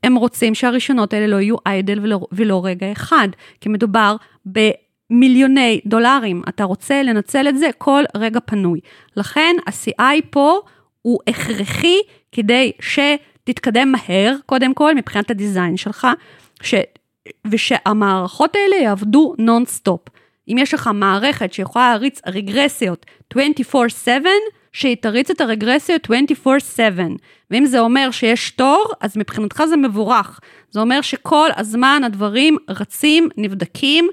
[0.03, 3.27] הם רוצים שהרישיונות האלה לא יהיו idle ולא, ולא רגע אחד,
[3.61, 6.41] כי מדובר במיליוני דולרים.
[6.49, 8.79] אתה רוצה לנצל את זה כל רגע פנוי.
[9.17, 10.59] לכן ה-CI פה
[11.01, 11.97] הוא הכרחי
[12.31, 12.71] כדי
[13.47, 16.07] שתתקדם מהר, קודם כל, מבחינת ה design שלך.
[16.61, 16.75] ש,
[17.51, 20.01] ושהמערכות האלה יעבדו נונסטופ.
[20.47, 24.07] אם יש לך מערכת שיכולה להריץ רגרסיות 24/7,
[24.71, 27.17] שהיא תריץ את הרגרסיות 24/7.
[27.51, 30.39] ואם זה אומר שיש תור, אז מבחינתך זה מבורך.
[30.69, 34.07] זה אומר שכל הזמן הדברים רצים, נבדקים,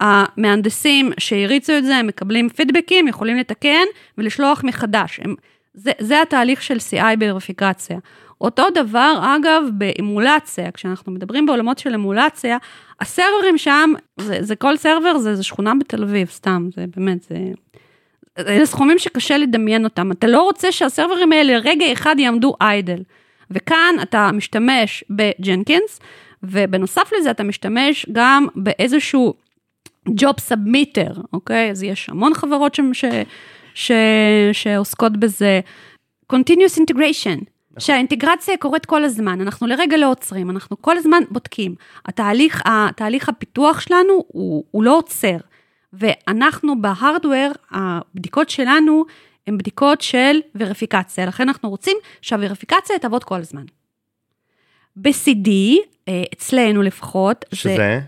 [0.00, 3.84] המהנדסים שהריצו את זה, הם מקבלים פידבקים, יכולים לתקן
[4.18, 5.20] ולשלוח מחדש.
[5.22, 5.34] הם,
[5.74, 7.98] זה, זה התהליך של CI בוריפיקציה.
[8.40, 12.58] אותו דבר, אגב, באמולציה, כשאנחנו מדברים בעולמות של אמולציה,
[13.00, 17.36] הסרברים שם, זה, זה כל server, זה, זה שכונה בתל אביב, סתם, זה באמת, זה...
[18.38, 20.12] אלה סכומים שקשה לדמיין אותם.
[20.12, 23.02] אתה לא רוצה שהסרברים האלה רגע אחד יעמדו idle.
[23.50, 26.00] וכאן אתה משתמש ב Jenkins,
[26.42, 29.34] ובנוסף לזה אתה משתמש גם באיזשהו
[30.08, 31.70] job submitter, אוקיי?
[31.70, 33.04] אז יש המון חברות ש, ש,
[33.74, 33.92] ש,
[34.52, 35.60] שעוסקות בזה.
[36.32, 37.44] Continuous integration,
[37.78, 41.74] שהאינטגרציה קורית כל הזמן, אנחנו לרגע לא עוצרים, אנחנו כל הזמן בודקים.
[42.06, 45.36] התהליך, התהליך הפיתוח שלנו הוא, הוא לא עוצר,
[45.92, 49.04] ואנחנו בהארדוור, הבדיקות שלנו
[49.46, 53.64] הן בדיקות של וריפיקציה, לכן אנחנו רוצים שהווריפיקציה תעבוד כל הזמן.
[54.96, 55.50] ב-CD,
[56.08, 57.76] אה, אצלנו לפחות, שזה?
[57.76, 58.00] זה,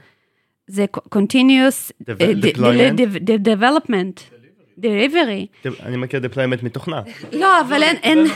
[0.67, 3.01] זה continuous Deployment?
[3.45, 4.38] development.
[4.79, 5.47] דליברי.
[5.83, 7.01] אני מכיר deployment מתוכנה.
[7.33, 8.27] לא, אבל אין, אין,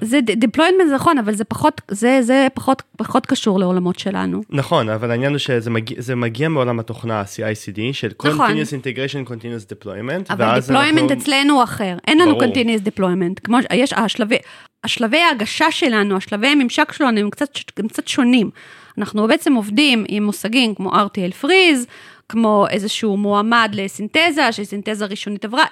[0.00, 4.40] זה deployment זה נכון, אבל זה פחות, זה, זה פחות, פחות קשור לעולמות שלנו.
[4.50, 8.50] נכון, אבל העניין הוא שזה מגיע, זה מגיע מעולם התוכנה ה-CICD של נכון.
[8.50, 12.44] continuous integration, continuous deployment, אבל deployment אנחנו- אצלנו הוא אחר, אין לנו ברור.
[12.44, 14.36] continuous deployment, כמו, יש השלבי,
[14.84, 18.50] השלבי ההגשה שלנו, השלבי הממשק שלנו הם קצת, הם קצת שונים.
[18.98, 21.86] אנחנו בעצם עובדים עם מושגים כמו RTL freeze,
[22.28, 25.64] כמו איזשהו מועמד לסינתזה, שסינתזה ראשונית עברה,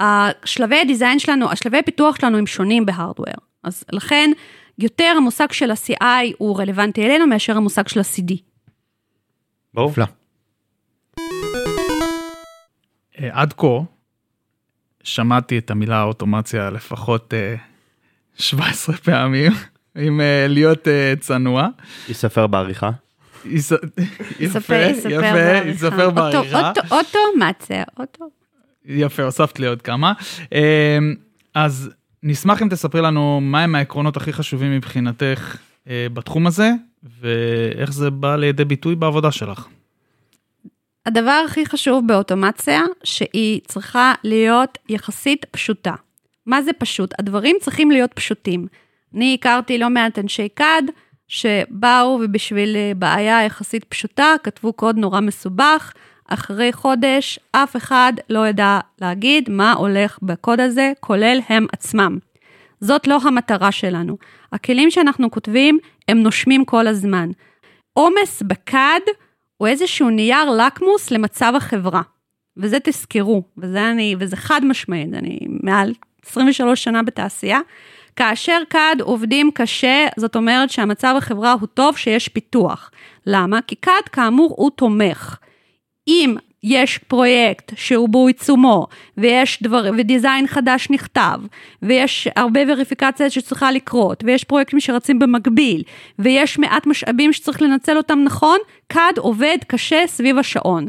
[0.00, 3.34] השלבי הדיזיין שלנו, השלבי הפיתוח שלנו הם שונים בהארדוור.
[3.62, 4.30] אז לכן,
[4.78, 6.04] יותר המושג של ה-CI
[6.38, 8.34] הוא רלוונטי אלינו מאשר המושג של ה-CD.
[9.74, 9.90] ברור.
[9.90, 10.04] נפלא.
[13.20, 13.66] אה, עד כה,
[15.02, 17.54] שמעתי את המילה אוטומציה לפחות אה,
[18.34, 19.52] 17 פעמים,
[20.06, 21.68] אם אה, להיות אה, צנוע.
[22.08, 22.90] ייספר בעריכה.
[23.44, 23.74] יפה,
[24.40, 25.68] יספר יפה, בעריכה.
[25.68, 26.72] יספר אוטו- בעריכה.
[27.98, 28.30] אוטו-.
[28.84, 30.12] יפה, הוספת לי עוד כמה.
[30.52, 30.98] אה,
[31.54, 31.90] אז
[32.22, 35.56] נשמח אם תספרי לנו מהם העקרונות הכי חשובים מבחינתך
[35.88, 36.70] אה, בתחום הזה,
[37.20, 39.66] ואיך זה בא לידי ביטוי בעבודה שלך.
[41.06, 45.94] הדבר הכי חשוב באוטומציה, שהיא צריכה להיות יחסית פשוטה.
[46.46, 47.14] מה זה פשוט?
[47.18, 48.66] הדברים צריכים להיות פשוטים.
[49.14, 50.90] אני הכרתי לא מעט אנשי CAD,
[51.28, 55.92] שבאו ובשביל אה, בעיה יחסית פשוטה, כתבו קוד נורא מסובך,
[56.28, 62.18] אחרי חודש אף אחד לא ידע להגיד מה הולך בקוד הזה, כולל הם עצמם.
[62.80, 64.18] זאת לא המטרה שלנו.
[64.52, 67.30] הכלים שאנחנו כותבים, הם נושמים כל הזמן.
[67.92, 69.02] עומס בקאד
[69.56, 72.02] הוא איזשהו נייר לקמוס למצב החברה.
[72.56, 75.94] וזה תזכרו, וזה, אני, וזה חד משמעית, אני מעל
[76.26, 77.60] 23 שנה בתעשייה.
[78.18, 82.90] כאשר קאד עובדים קשה, זאת אומרת שהמצב החברה הוא טוב שיש פיתוח.
[83.26, 83.62] למה?
[83.66, 85.36] כי קאד כאמור הוא תומך.
[86.08, 91.40] אם יש פרויקט שהוא בעיצומו, ויש דבר, ודיזיין חדש נכתב,
[91.82, 95.82] ויש הרבה וריפיקציה שצריכה לקרות, ויש פרויקטים שרצים במקביל,
[96.18, 98.58] ויש מעט משאבים שצריך לנצל אותם נכון,
[98.92, 100.88] CAD עובד קשה סביב השעון.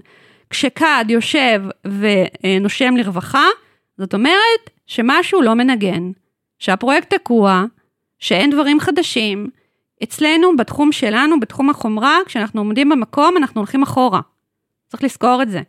[0.49, 3.45] כשכד יושב ונושם לרווחה,
[3.97, 6.11] זאת אומרת שמשהו לא מנגן,
[6.59, 7.65] שהפרויקט תקוע,
[8.19, 9.49] שאין דברים חדשים.
[10.03, 14.21] אצלנו, בתחום שלנו, בתחום החומרה, כשאנחנו עומדים במקום, אנחנו הולכים אחורה.
[14.87, 15.61] צריך לזכור את זה.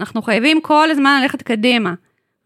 [0.00, 1.94] אנחנו חייבים כל הזמן ללכת קדימה.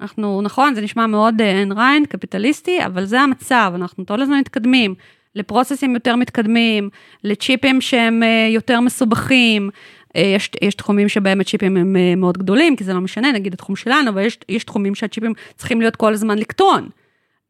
[0.01, 4.39] אנחנו, נכון, זה נשמע מאוד אין uh, ריין, קפיטליסטי, אבל זה המצב, אנחנו כל הזמן
[4.39, 4.95] מתקדמים.
[5.35, 6.91] לפרוססים יותר מתקדמים,
[7.25, 9.71] לצ'יפים שהם uh, יותר מסובכים.
[10.09, 13.77] Uh, יש, יש תחומים שבהם הצ'יפים הם מאוד גדולים, כי זה לא משנה, נגיד התחום
[13.77, 16.89] שלנו, אבל יש, יש תחומים שהצ'יפים צריכים להיות כל הזמן לקטון.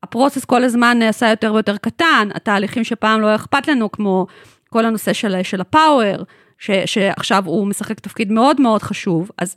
[0.09, 4.26] הפרוסס כל הזמן נעשה יותר ויותר קטן, התהליכים שפעם לא אכפת לנו, כמו
[4.70, 6.24] כל הנושא של, של הפאוור,
[6.59, 9.54] ש, שעכשיו הוא משחק תפקיד מאוד מאוד חשוב, אז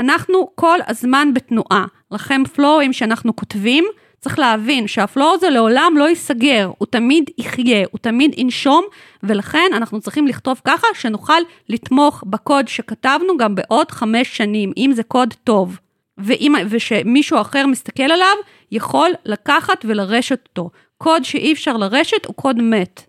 [0.00, 1.84] אנחנו כל הזמן בתנועה.
[2.10, 3.84] לכם פלואים שאנחנו כותבים,
[4.20, 8.84] צריך להבין שהפלואו הזה לעולם לא ייסגר, הוא תמיד יחיה, הוא תמיד ינשום,
[9.22, 15.02] ולכן אנחנו צריכים לכתוב ככה שנוכל לתמוך בקוד שכתבנו גם בעוד חמש שנים, אם זה
[15.02, 15.78] קוד טוב.
[16.24, 18.36] ואם, ושמישהו אחר מסתכל עליו,
[18.70, 20.70] יכול לקחת ולרשת אותו.
[20.98, 23.02] קוד שאי אפשר לרשת הוא קוד מת.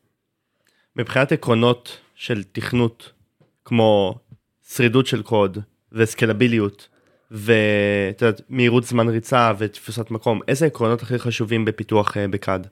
[0.95, 3.11] מבחינת עקרונות של תכנות,
[3.65, 4.15] כמו
[4.69, 5.57] שרידות של קוד
[5.91, 6.87] וסקלביליות,
[7.31, 12.67] ואת יודעת, מהירות זמן ריצה ותפיסת מקום, איזה עקרונות הכי חשובים בפיתוח אה, ב-CAD?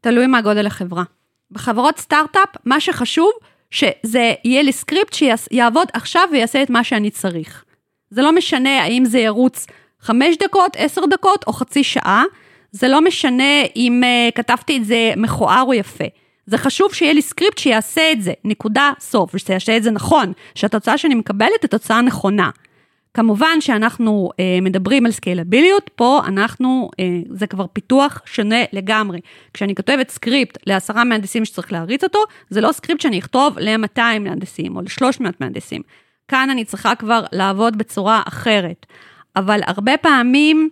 [0.00, 1.02] תלוי מה גודל החברה.
[1.50, 3.30] בחברות סטארט-אפ, מה שחשוב,
[3.70, 7.64] שזה יהיה לי סקריפט שיעבוד עכשיו ויעשה את מה שאני צריך.
[8.10, 9.66] זה לא משנה האם זה ירוץ
[10.00, 12.24] חמש דקות, עשר דקות או חצי שעה,
[12.72, 16.04] זה לא משנה אם אה, כתבתי את זה מכוער או יפה.
[16.46, 20.98] זה חשוב שיהיה לי סקריפט שיעשה את זה, נקודה, סוף, ושיעשה את זה נכון, שהתוצאה
[20.98, 22.50] שאני מקבלת היא תוצאה נכונה.
[23.14, 29.20] כמובן שאנחנו אה, מדברים על סקיילביליות, פה אנחנו, אה, זה כבר פיתוח שונה לגמרי.
[29.54, 32.18] כשאני כותבת סקריפט לעשרה מהנדסים שצריך להריץ אותו,
[32.50, 35.82] זה לא סקריפט שאני אכתוב ל-200 מהנדסים או ל-300 מהנדסים.
[36.30, 38.86] כאן אני צריכה כבר לעבוד בצורה אחרת.
[39.36, 40.68] אבל הרבה פעמים,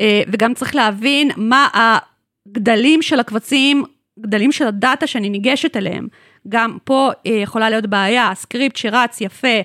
[0.00, 3.84] אה, וגם צריך להבין מה הגדלים של הקבצים,
[4.18, 6.08] גדלים של הדאטה שאני ניגשת אליהם.
[6.48, 9.60] גם פה אה, יכולה להיות בעיה, סקריפט שרץ יפה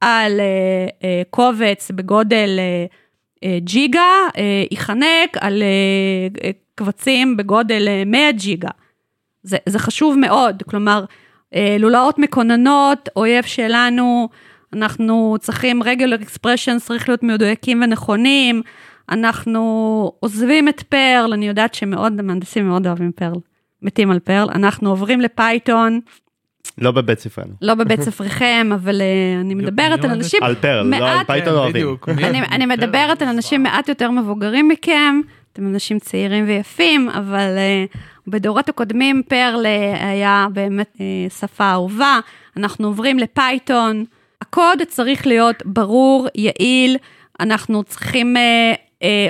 [0.00, 2.58] על אה, קובץ בגודל
[3.64, 4.12] ג'יגה,
[4.70, 5.62] ייחנק על
[6.74, 8.68] קבצים בגודל אה, 100 ג'יגה.
[9.42, 11.04] זה, זה חשוב מאוד, כלומר,
[11.78, 14.28] לולאות מקוננות, אויב שלנו,
[14.72, 18.62] אנחנו צריכים regular expressions, צריך להיות מדויקים ונכונים,
[19.10, 23.36] אנחנו עוזבים את פרל, אני יודעת שמאוד, המהנדסים מאוד אוהבים פרל,
[23.82, 26.00] מתים על פרל, אנחנו עוברים לפייתון.
[26.78, 27.52] לא בבית ספרנו.
[27.62, 31.96] לא בבית ספריכם, אבל אה, אני מדברת על אנשים על פרל, לא על פייתון אוהבים.
[32.08, 35.20] אני, אני מדברת על אנשים מעט יותר מבוגרים מכם,
[35.52, 40.96] אתם אנשים צעירים ויפים, אבל אה, בדורות הקודמים פרל אה, היה באמת
[41.40, 42.20] שפה אהובה,
[42.56, 44.04] אנחנו עוברים לפייתון.
[44.50, 46.96] הקוד צריך להיות ברור, יעיל,
[47.40, 49.28] אנחנו צריכים, אה, אה,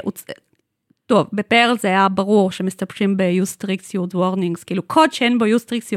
[1.07, 5.45] טוב, בפרל זה היה ברור שמסתפשים ב- use strict, use warnings, כאילו קוד שאין בו
[5.45, 5.95] use tricks,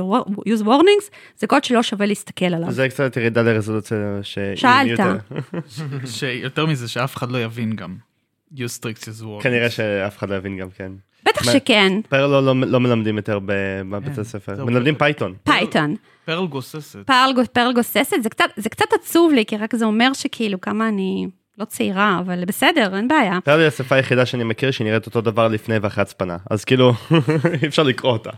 [0.47, 2.71] use warnings, זה קוד שלא שווה להסתכל עליו.
[2.71, 4.39] זה קצת ירידה לרזולוציה ש...
[4.55, 4.99] שאלת.
[6.05, 7.95] שיותר מזה שאף אחד לא יבין גם.
[8.53, 9.43] use strict, use warnings.
[9.43, 10.91] כנראה שאף אחד לא יבין גם כן.
[11.25, 11.93] בטח שכן.
[12.09, 14.21] פרל לא, לא, לא מלמדים יותר בבית כן.
[14.21, 15.33] הספר, מלמדים פייתון.
[15.43, 15.95] פייתון.
[16.25, 16.99] פרל גוססת.
[17.53, 21.27] פרל גוססת, זה קצת, זה קצת עצוב לי, כי רק זה אומר שכאילו כמה אני
[21.57, 23.39] לא צעירה, אבל בסדר, אין בעיה.
[23.43, 26.93] פרל היא השפה היחידה שאני מכיר שהיא נראית אותו דבר לפני ואחרי הצפנה, אז כאילו
[27.61, 28.29] אי אפשר לקרוא אותה.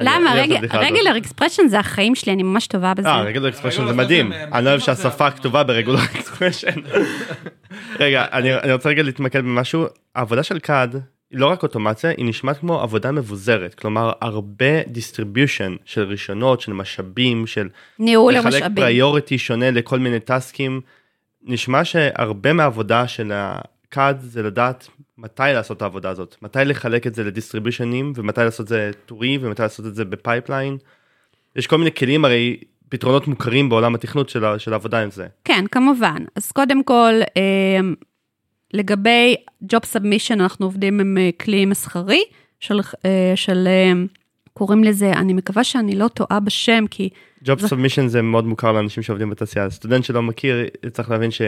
[0.00, 0.34] למה?
[0.72, 3.08] regular expression זה החיים שלי, אני ממש טובה בזה.
[3.08, 4.32] אה, רגולר אקספרשן זה מדהים.
[4.32, 6.80] אני לא אוהב שהשפה כתובה ברגולר אקספרשן.
[8.00, 9.84] רגע, אני רוצה רגע להתמקד במשהו.
[10.14, 10.96] העבודה של CAD
[11.30, 13.74] היא לא רק אוטומציה, היא נשמעת כמו עבודה מבוזרת.
[13.74, 17.68] כלומר, הרבה distribution של רישיונות, של משאבים, של...
[17.98, 18.60] ניהול המשאבים.
[18.60, 20.80] לחלק priority שונה לכל מיני טסקים.
[21.42, 24.88] נשמע שהרבה מהעבודה של ה-CAD זה לדעת
[25.18, 29.38] מתי לעשות את העבודה הזאת, מתי לחלק את זה לדיסטריביושנים ומתי לעשות את זה טורי
[29.40, 30.76] ומתי לעשות את זה ב-pipeline.
[31.56, 32.56] יש כל מיני כלים הרי
[32.88, 35.26] פתרונות מוכרים בעולם התכנות של, של העבודה עם זה.
[35.44, 36.24] כן, כמובן.
[36.34, 37.80] אז קודם כל, אה,
[38.74, 42.22] לגבי Job Submission אנחנו עובדים עם אה, כלי מסחרי
[42.60, 43.68] של, אה, של
[44.52, 47.08] קוראים לזה, אני מקווה שאני לא טועה בשם, כי...
[47.44, 47.66] Job זה...
[47.66, 49.70] Submission זה מאוד מוכר לאנשים שעובדים בתעשייה.
[49.70, 51.42] סטודנט שלא מכיר, צריך להבין ש...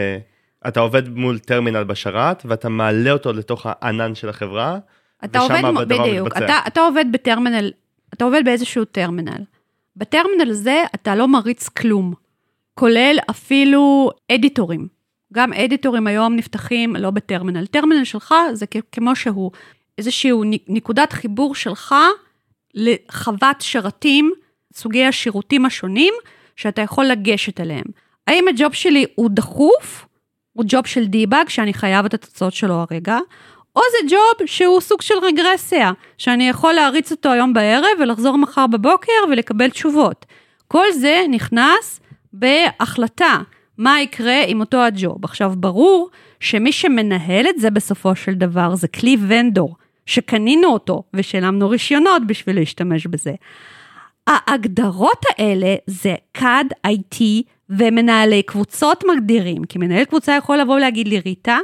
[0.67, 4.79] אתה עובד מול טרמינל בשרת ואתה מעלה אותו לתוך הענן של החברה.
[5.25, 7.71] אתה עובד, בדיוק, אתה, אתה עובד בטרמינל,
[8.13, 9.43] אתה עובד באיזשהו טרמינל.
[9.95, 12.13] בטרמינל הזה אתה לא מריץ כלום,
[12.73, 14.87] כולל אפילו אדיטורים.
[15.33, 17.65] גם אדיטורים היום נפתחים לא בטרמינל.
[17.65, 19.51] טרמינל שלך זה כמו שהוא,
[19.97, 21.95] איזשהו נקודת חיבור שלך
[22.73, 24.31] לחוות שרתים,
[24.73, 26.13] סוגי השירותים השונים,
[26.55, 27.85] שאתה יכול לגשת אליהם.
[28.27, 30.05] האם הג'וב שלי הוא דחוף,
[30.59, 33.17] הוא ג'וב של דיבאג שאני חייב את התוצאות שלו הרגע,
[33.75, 38.67] או זה ג'וב שהוא סוג של רגרסיה, שאני יכול להריץ אותו היום בערב ולחזור מחר
[38.67, 40.25] בבוקר ולקבל תשובות.
[40.67, 41.99] כל זה נכנס
[42.33, 43.41] בהחלטה
[43.77, 45.17] מה יקרה עם אותו הג'וב.
[45.23, 51.69] עכשיו, ברור שמי שמנהל את זה בסופו של דבר זה כלי ונדור, שקנינו אותו ושילמנו
[51.69, 53.33] רישיונות בשביל להשתמש בזה.
[54.29, 57.21] ההגדרות האלה זה CAD, IT
[57.69, 61.57] ומנהלי קבוצות מגדירים, כי מנהל קבוצה יכול לבוא ולהגיד לי, ריטה,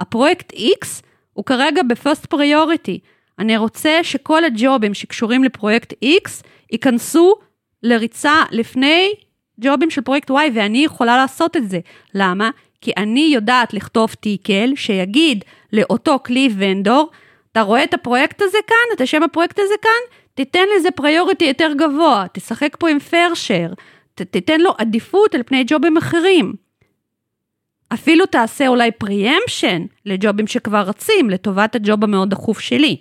[0.00, 0.86] הפרויקט X
[1.32, 2.98] הוא כרגע בפרסט פריוריטי.
[3.38, 6.30] אני רוצה שכל הג'ובים שקשורים לפרויקט X
[6.72, 7.34] ייכנסו
[7.82, 9.12] לריצה לפני
[9.60, 11.80] ג'ובים של פרויקט Y, ואני יכולה לעשות את זה.
[12.14, 12.50] למה?
[12.80, 17.10] כי אני יודעת לכתוב טיקל שיגיד לאותו כלי vendor,
[17.52, 21.72] אתה רואה את הפרויקט הזה כאן, את השם הפרויקט הזה כאן, תיתן לזה priority יותר
[21.76, 22.98] גבוה, תשחק פה עם
[23.32, 23.74] share,
[24.14, 26.52] ת, תיתן לו עדיפות על פני ג'ובים אחרים.
[27.94, 32.96] אפילו תעשה אולי preemption לג'ובים שכבר רצים, לטובת הג'וב המאוד דחוף שלי.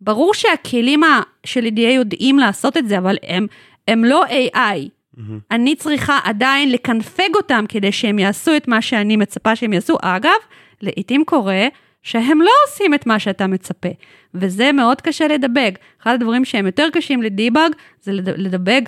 [0.00, 1.00] ברור שהכלים
[1.46, 3.46] של EDA יודעים לעשות את זה, אבל הם,
[3.88, 4.56] הם לא AI.
[4.56, 5.20] Mm-hmm.
[5.50, 9.96] אני צריכה עדיין לקנפג אותם כדי שהם יעשו את מה שאני מצפה שהם יעשו.
[10.02, 10.38] אגב,
[10.82, 11.66] לעתים קורה
[12.02, 13.88] שהם לא עושים את מה שאתה מצפה,
[14.34, 15.70] וזה מאוד קשה לדבג.
[16.02, 17.72] אחד הדברים שהם יותר קשים לדיבאג
[18.02, 18.82] זה לדבג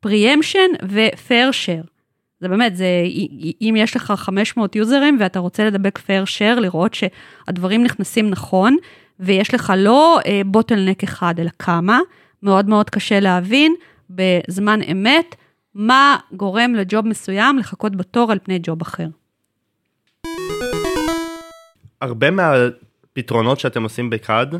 [0.00, 1.52] פריאמפשן ו-fair.
[2.40, 2.86] זה באמת, זה,
[3.60, 8.76] אם יש לך 500 יוזרים ואתה רוצה לדבק fair share, לראות שהדברים נכנסים נכון,
[9.20, 12.00] ויש לך לא בוטלנק אה, אחד, אלא כמה,
[12.42, 13.74] מאוד מאוד קשה להבין
[14.10, 15.34] בזמן אמת
[15.74, 19.06] מה גורם לג'וב מסוים לחכות בתור על פני ג'וב אחר.
[22.00, 22.30] הרבה
[23.16, 24.54] מהפתרונות שאתם עושים בקאד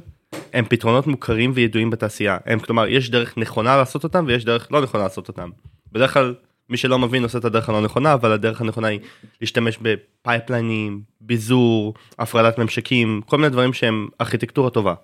[0.52, 2.38] הם פתרונות מוכרים וידועים בתעשייה.
[2.46, 5.50] הם כלומר יש דרך נכונה לעשות אותם ויש דרך לא נכונה לעשות אותם.
[5.92, 6.34] בדרך כלל
[6.68, 9.00] מי שלא מבין עושה את הדרך הלא נכונה אבל הדרך הנכונה היא
[9.40, 14.94] להשתמש בפייפליינים, ביזור, הפרדת ממשקים, כל מיני דברים שהם ארכיטקטורה טובה.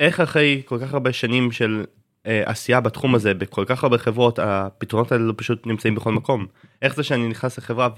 [0.00, 1.84] איך אחרי כל כך הרבה שנים של
[2.26, 6.46] אה, עשייה בתחום הזה בכל כך הרבה חברות הפתרונות האלה לא פשוט נמצאים בכל מקום.
[6.82, 7.88] איך זה שאני נכנס לחברה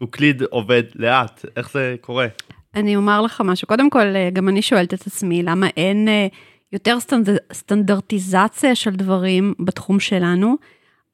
[0.00, 2.26] ואוקליד עובד לאט איך זה קורה.
[2.74, 6.26] אני אומר לך משהו, קודם כל, אה, גם אני שואלת את עצמי, למה אין אה,
[6.72, 7.28] יותר סטנד...
[7.52, 10.56] סטנדרטיזציה של דברים בתחום שלנו?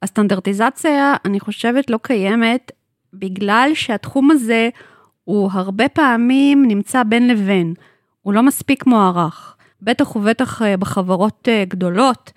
[0.02, 2.72] הסטנדרטיזציה, אני חושבת, לא קיימת
[3.12, 4.68] בגלל שהתחום הזה
[5.24, 7.74] הוא הרבה פעמים נמצא בין לבין,
[8.22, 12.32] הוא לא מספיק מוערך, בטח ובטח אה, בחברות גדולות,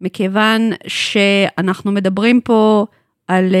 [0.00, 2.86] מכיוון שאנחנו מדברים פה
[3.28, 3.54] על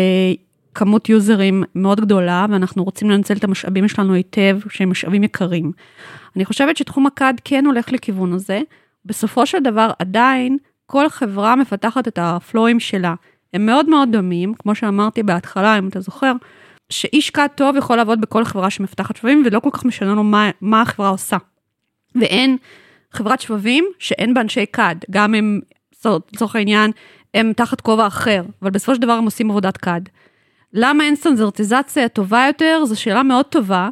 [0.74, 5.72] כמות יוזרים מאוד גדולה, ואנחנו רוצים לנצל את המשאבים שלנו היטב, שהם משאבים יקרים.
[6.36, 8.60] אני חושבת שתחום הקאד כן הולך לכיוון הזה.
[9.04, 13.14] בסופו של דבר, עדיין, כל חברה מפתחת את הפלואים שלה.
[13.54, 16.32] הם מאוד מאוד דומים, כמו שאמרתי בהתחלה, אם אתה זוכר,
[16.90, 20.50] שאיש קאד טוב יכול לעבוד בכל חברה שמפתחת שבבים, ולא כל כך משנה לו מה,
[20.60, 21.36] מה החברה עושה.
[22.14, 22.56] ואין
[23.12, 25.60] חברת שבבים שאין בה אנשי קאד, גם אם,
[26.04, 26.90] לצורך העניין,
[27.34, 30.08] הם תחת כובע אחר, אבל בסופו של דבר הם עושים עבודת קאד.
[30.74, 32.84] למה אין סטנדרטיזציה טובה יותר?
[32.84, 33.88] זו שאלה מאוד טובה.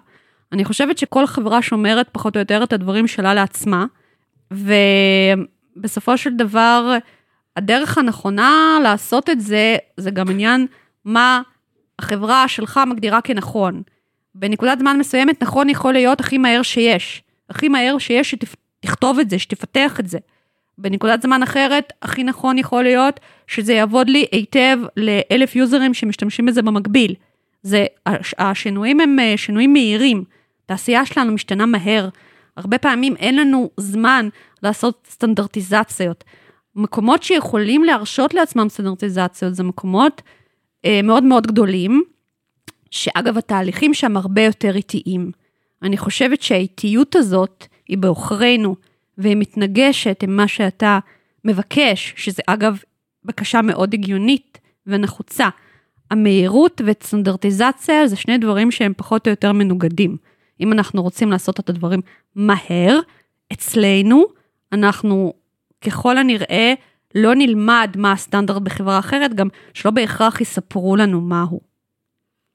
[0.52, 3.86] אני חושבת שכל חברה שומרת פחות או יותר את הדברים שלה לעצמה,
[4.50, 6.96] ובסופו של דבר,
[7.56, 10.66] הדרך הנכונה לעשות את זה, זה גם עניין
[11.04, 11.42] מה
[11.98, 13.82] החברה שלך מגדירה כנכון.
[14.34, 17.22] בנקודת זמן מסוימת נכון יכול להיות הכי מהר שיש.
[17.50, 20.18] הכי מהר שיש שתכתוב את זה, שתפתח את זה.
[20.78, 23.20] בנקודת זמן אחרת, הכי נכון יכול להיות
[23.50, 27.14] שזה יעבוד לי היטב לאלף יוזרים שמשתמשים בזה במקביל.
[27.62, 27.86] זה,
[28.38, 30.24] השינויים הם אה, שינויים מהירים.
[30.64, 32.08] התעשייה שלנו משתנה מהר.
[32.56, 34.28] הרבה פעמים אין לנו זמן
[34.62, 36.24] לעשות סטנדרטיזציות.
[36.76, 40.22] מקומות שיכולים להרשות לעצמם סטנדרטיזציות זה מקומות
[40.84, 42.02] אה, מאוד מאוד גדולים,
[42.90, 45.30] שאגב, התהליכים שם הרבה יותר איטיים.
[45.82, 48.76] אני חושבת שהאיטיות הזאת היא בעוכרינו.
[49.18, 50.98] והיא מתנגשת עם מה שאתה
[51.44, 52.82] מבקש, שזה אגב
[53.24, 55.48] בקשה מאוד הגיונית ונחוצה.
[56.10, 60.16] המהירות וסטנדרטיזציה זה שני דברים שהם פחות או יותר מנוגדים.
[60.60, 62.00] אם אנחנו רוצים לעשות את הדברים
[62.36, 62.98] מהר,
[63.52, 64.24] אצלנו
[64.72, 65.32] אנחנו
[65.80, 66.74] ככל הנראה
[67.14, 71.60] לא נלמד מה הסטנדרט בחברה אחרת, גם שלא בהכרח יספרו לנו מהו.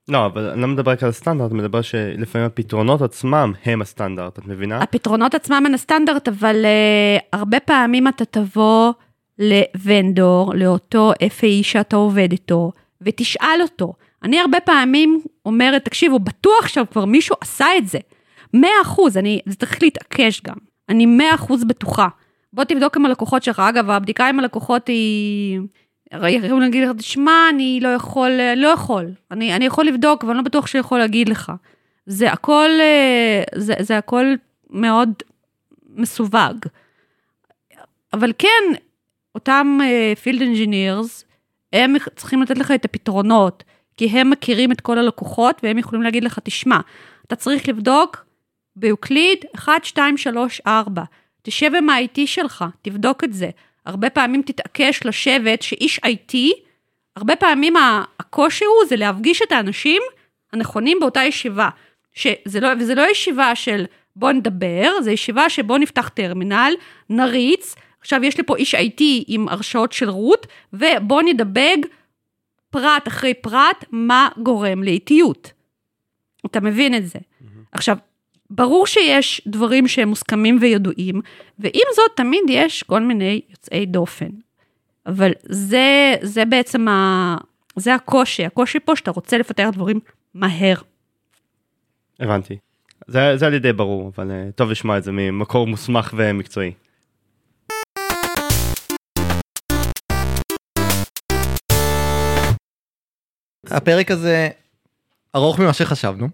[0.08, 4.40] לא, אבל אני לא מדבר רק על הסטנדרט, אני מדבר שלפעמים הפתרונות עצמם הם הסטנדרט,
[4.40, 4.78] את מבינה?
[4.78, 8.94] הפתרונות עצמם הם הסטנדרט, אבל uh, הרבה פעמים אתה תבוא
[9.40, 12.72] לוונדור, לאותו FAE שאתה עובד איתו,
[13.02, 13.94] ותשאל אותו.
[14.24, 18.00] אני הרבה פעמים אומרת, תקשיבו, בטוח עכשיו כבר מישהו עשה את זה.
[18.54, 20.56] 100 אחוז, אני, זה צריך להתעקש גם.
[20.90, 22.08] אני 100 אחוז בטוחה.
[22.54, 23.60] בוא תבדוק עם הלקוחות שלך.
[23.60, 25.60] אגב, הבדיקה עם הלקוחות היא,
[26.14, 29.12] יכולים להגיד לך, תשמע, אני לא יכול, לא יכול.
[29.32, 31.52] אני, אני יכול לבדוק, אבל אני לא בטוח שאני יכול להגיד לך.
[32.06, 34.26] זה הכל, אה, זה, זה הכל
[34.70, 35.14] מאוד
[35.90, 36.66] מסווג.
[38.14, 38.64] אבל כן,
[39.36, 39.80] אותם
[40.22, 41.26] field אה, engineers,
[41.74, 43.64] הם צריכים לתת לך את הפתרונות,
[43.98, 46.80] כי הם מכירים את כל הלקוחות, והם יכולים להגיד לך, תשמע,
[47.28, 48.26] אתה צריך לבדוק
[48.76, 51.04] ביוקליד 1, 2, 3, 4.
[51.42, 53.50] תשב עם ה-IT שלך, תבדוק את זה.
[53.86, 56.36] הרבה פעמים תתעקש לשבת שאיש IT,
[57.16, 57.74] הרבה פעמים
[58.20, 60.02] הקושי הוא זה להפגיש את האנשים
[60.54, 61.70] הנכונים באותה ישיבה.
[62.14, 66.74] שזה לא, וזה לא ישיבה של בוא נדבר, זה ישיבה שבוא נפתח טרמינל,
[67.10, 67.76] נריץ,
[68.06, 71.78] עכשיו יש לי פה איש IT עם הרשאות של רות, ובוא נדבג
[72.70, 75.52] פרט אחרי פרט מה גורם לאיטיות.
[76.46, 77.20] אתה מבין את זה.
[77.20, 77.46] Mm-hmm.
[77.72, 77.98] עכשיו,
[78.50, 81.22] ברור שיש דברים שהם מוסכמים וידועים,
[81.60, 84.30] ועם זאת תמיד יש כל מיני יוצאי דופן.
[85.06, 87.38] אבל זה, זה בעצם ה...
[87.76, 90.00] זה הקושי, הקושי פה שאתה רוצה לפתח דברים
[90.34, 90.76] מהר.
[92.20, 92.58] הבנתי.
[93.08, 96.72] זה, זה על ידי ברור, אבל uh, טוב לשמוע את זה ממקור מוסמך ומקצועי.
[103.72, 104.50] הפרק הזה
[105.36, 106.30] ארוך ממה שחשבנו,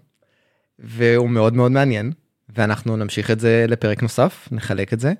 [0.78, 2.12] והוא מאוד מאוד מעניין,
[2.56, 5.12] ואנחנו נמשיך את זה לפרק נוסף, נחלק את זה,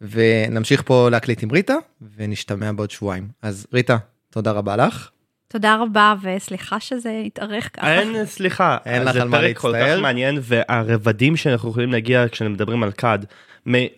[0.00, 1.74] ונמשיך פה להקליט עם ריטה,
[2.16, 3.28] ונשתמע בעוד שבועיים.
[3.42, 3.96] אז ריטה,
[4.30, 5.10] תודה רבה לך.
[5.48, 7.94] תודה רבה, וסליחה שזה התארך ככה.
[7.94, 9.96] אין סליחה, אין לך על מה זה פרק כל להצטער.
[9.96, 13.26] כך מעניין, והרבדים שאנחנו יכולים להגיע כשמדברים על קאד,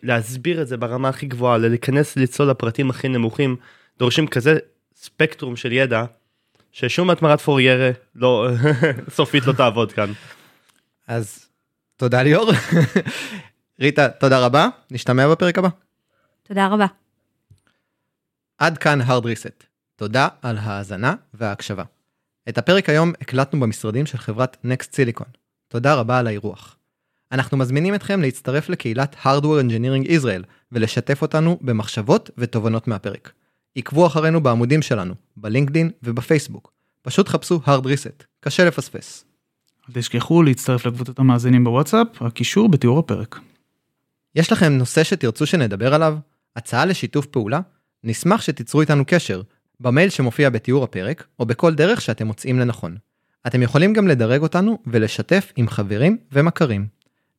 [0.03, 3.57] להסביר את זה ברמה הכי גבוהה, להיכנס לצלול לפרטים הכי נמוכים,
[3.99, 4.59] דורשים כזה
[4.97, 6.05] ספקטרום של ידע,
[6.77, 8.49] ששום התמרת פוריירה לא,
[9.17, 10.13] סופית לא תעבוד כאן.
[11.07, 11.47] אז
[11.97, 12.51] תודה ליאור.
[13.81, 15.69] ריטה, תודה רבה, נשתמע בפרק הבא.
[16.43, 16.87] תודה רבה.
[18.59, 19.65] עד כאן hard reset.
[19.97, 21.83] תודה על ההאזנה וההקשבה.
[22.49, 25.37] את הפרק היום הקלטנו במשרדים של חברת Next Silicon.
[25.69, 26.77] תודה רבה על האירוח.
[27.33, 33.33] אנחנו מזמינים אתכם להצטרף לקהילת Hardware Engineering Israel ולשתף אותנו במחשבות ותובנות מהפרק.
[33.77, 36.73] עקבו אחרינו בעמודים שלנו, בלינקדין ובפייסבוק.
[37.03, 39.25] פשוט חפשו hard reset, קשה לפספס.
[39.89, 43.41] אל תשכחו להצטרף לקבוצת המאזינים בוואטסאפ, הקישור בתיאור הפרק.
[44.35, 46.19] יש לכם נושא שתרצו שנדבר עליו?
[46.57, 47.61] הצעה לשיתוף פעולה?
[48.05, 49.43] נשמח שתיצרו איתנו קשר,
[49.81, 52.97] במייל שמופיע בתיאור הפרק, או בכל דרך שאתם מוצאים לנכון.
[53.47, 56.87] אתם יכולים גם לדרג אותנו ולשתף עם חברים ומכרים.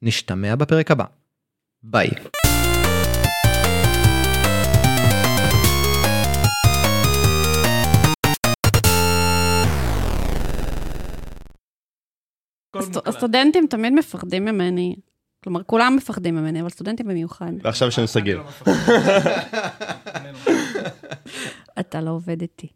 [0.02, 1.06] נשתמע בפרק הבא.
[1.84, 2.10] ביי.
[13.06, 14.96] הסטודנטים תמיד מפחדים ממני.
[15.44, 17.52] כלומר, כולם מפחדים ממני, אבל סטודנטים במיוחד.
[17.62, 18.44] ועכשיו יש לנו סגיר.
[21.80, 22.68] אתה לא עובד איתי.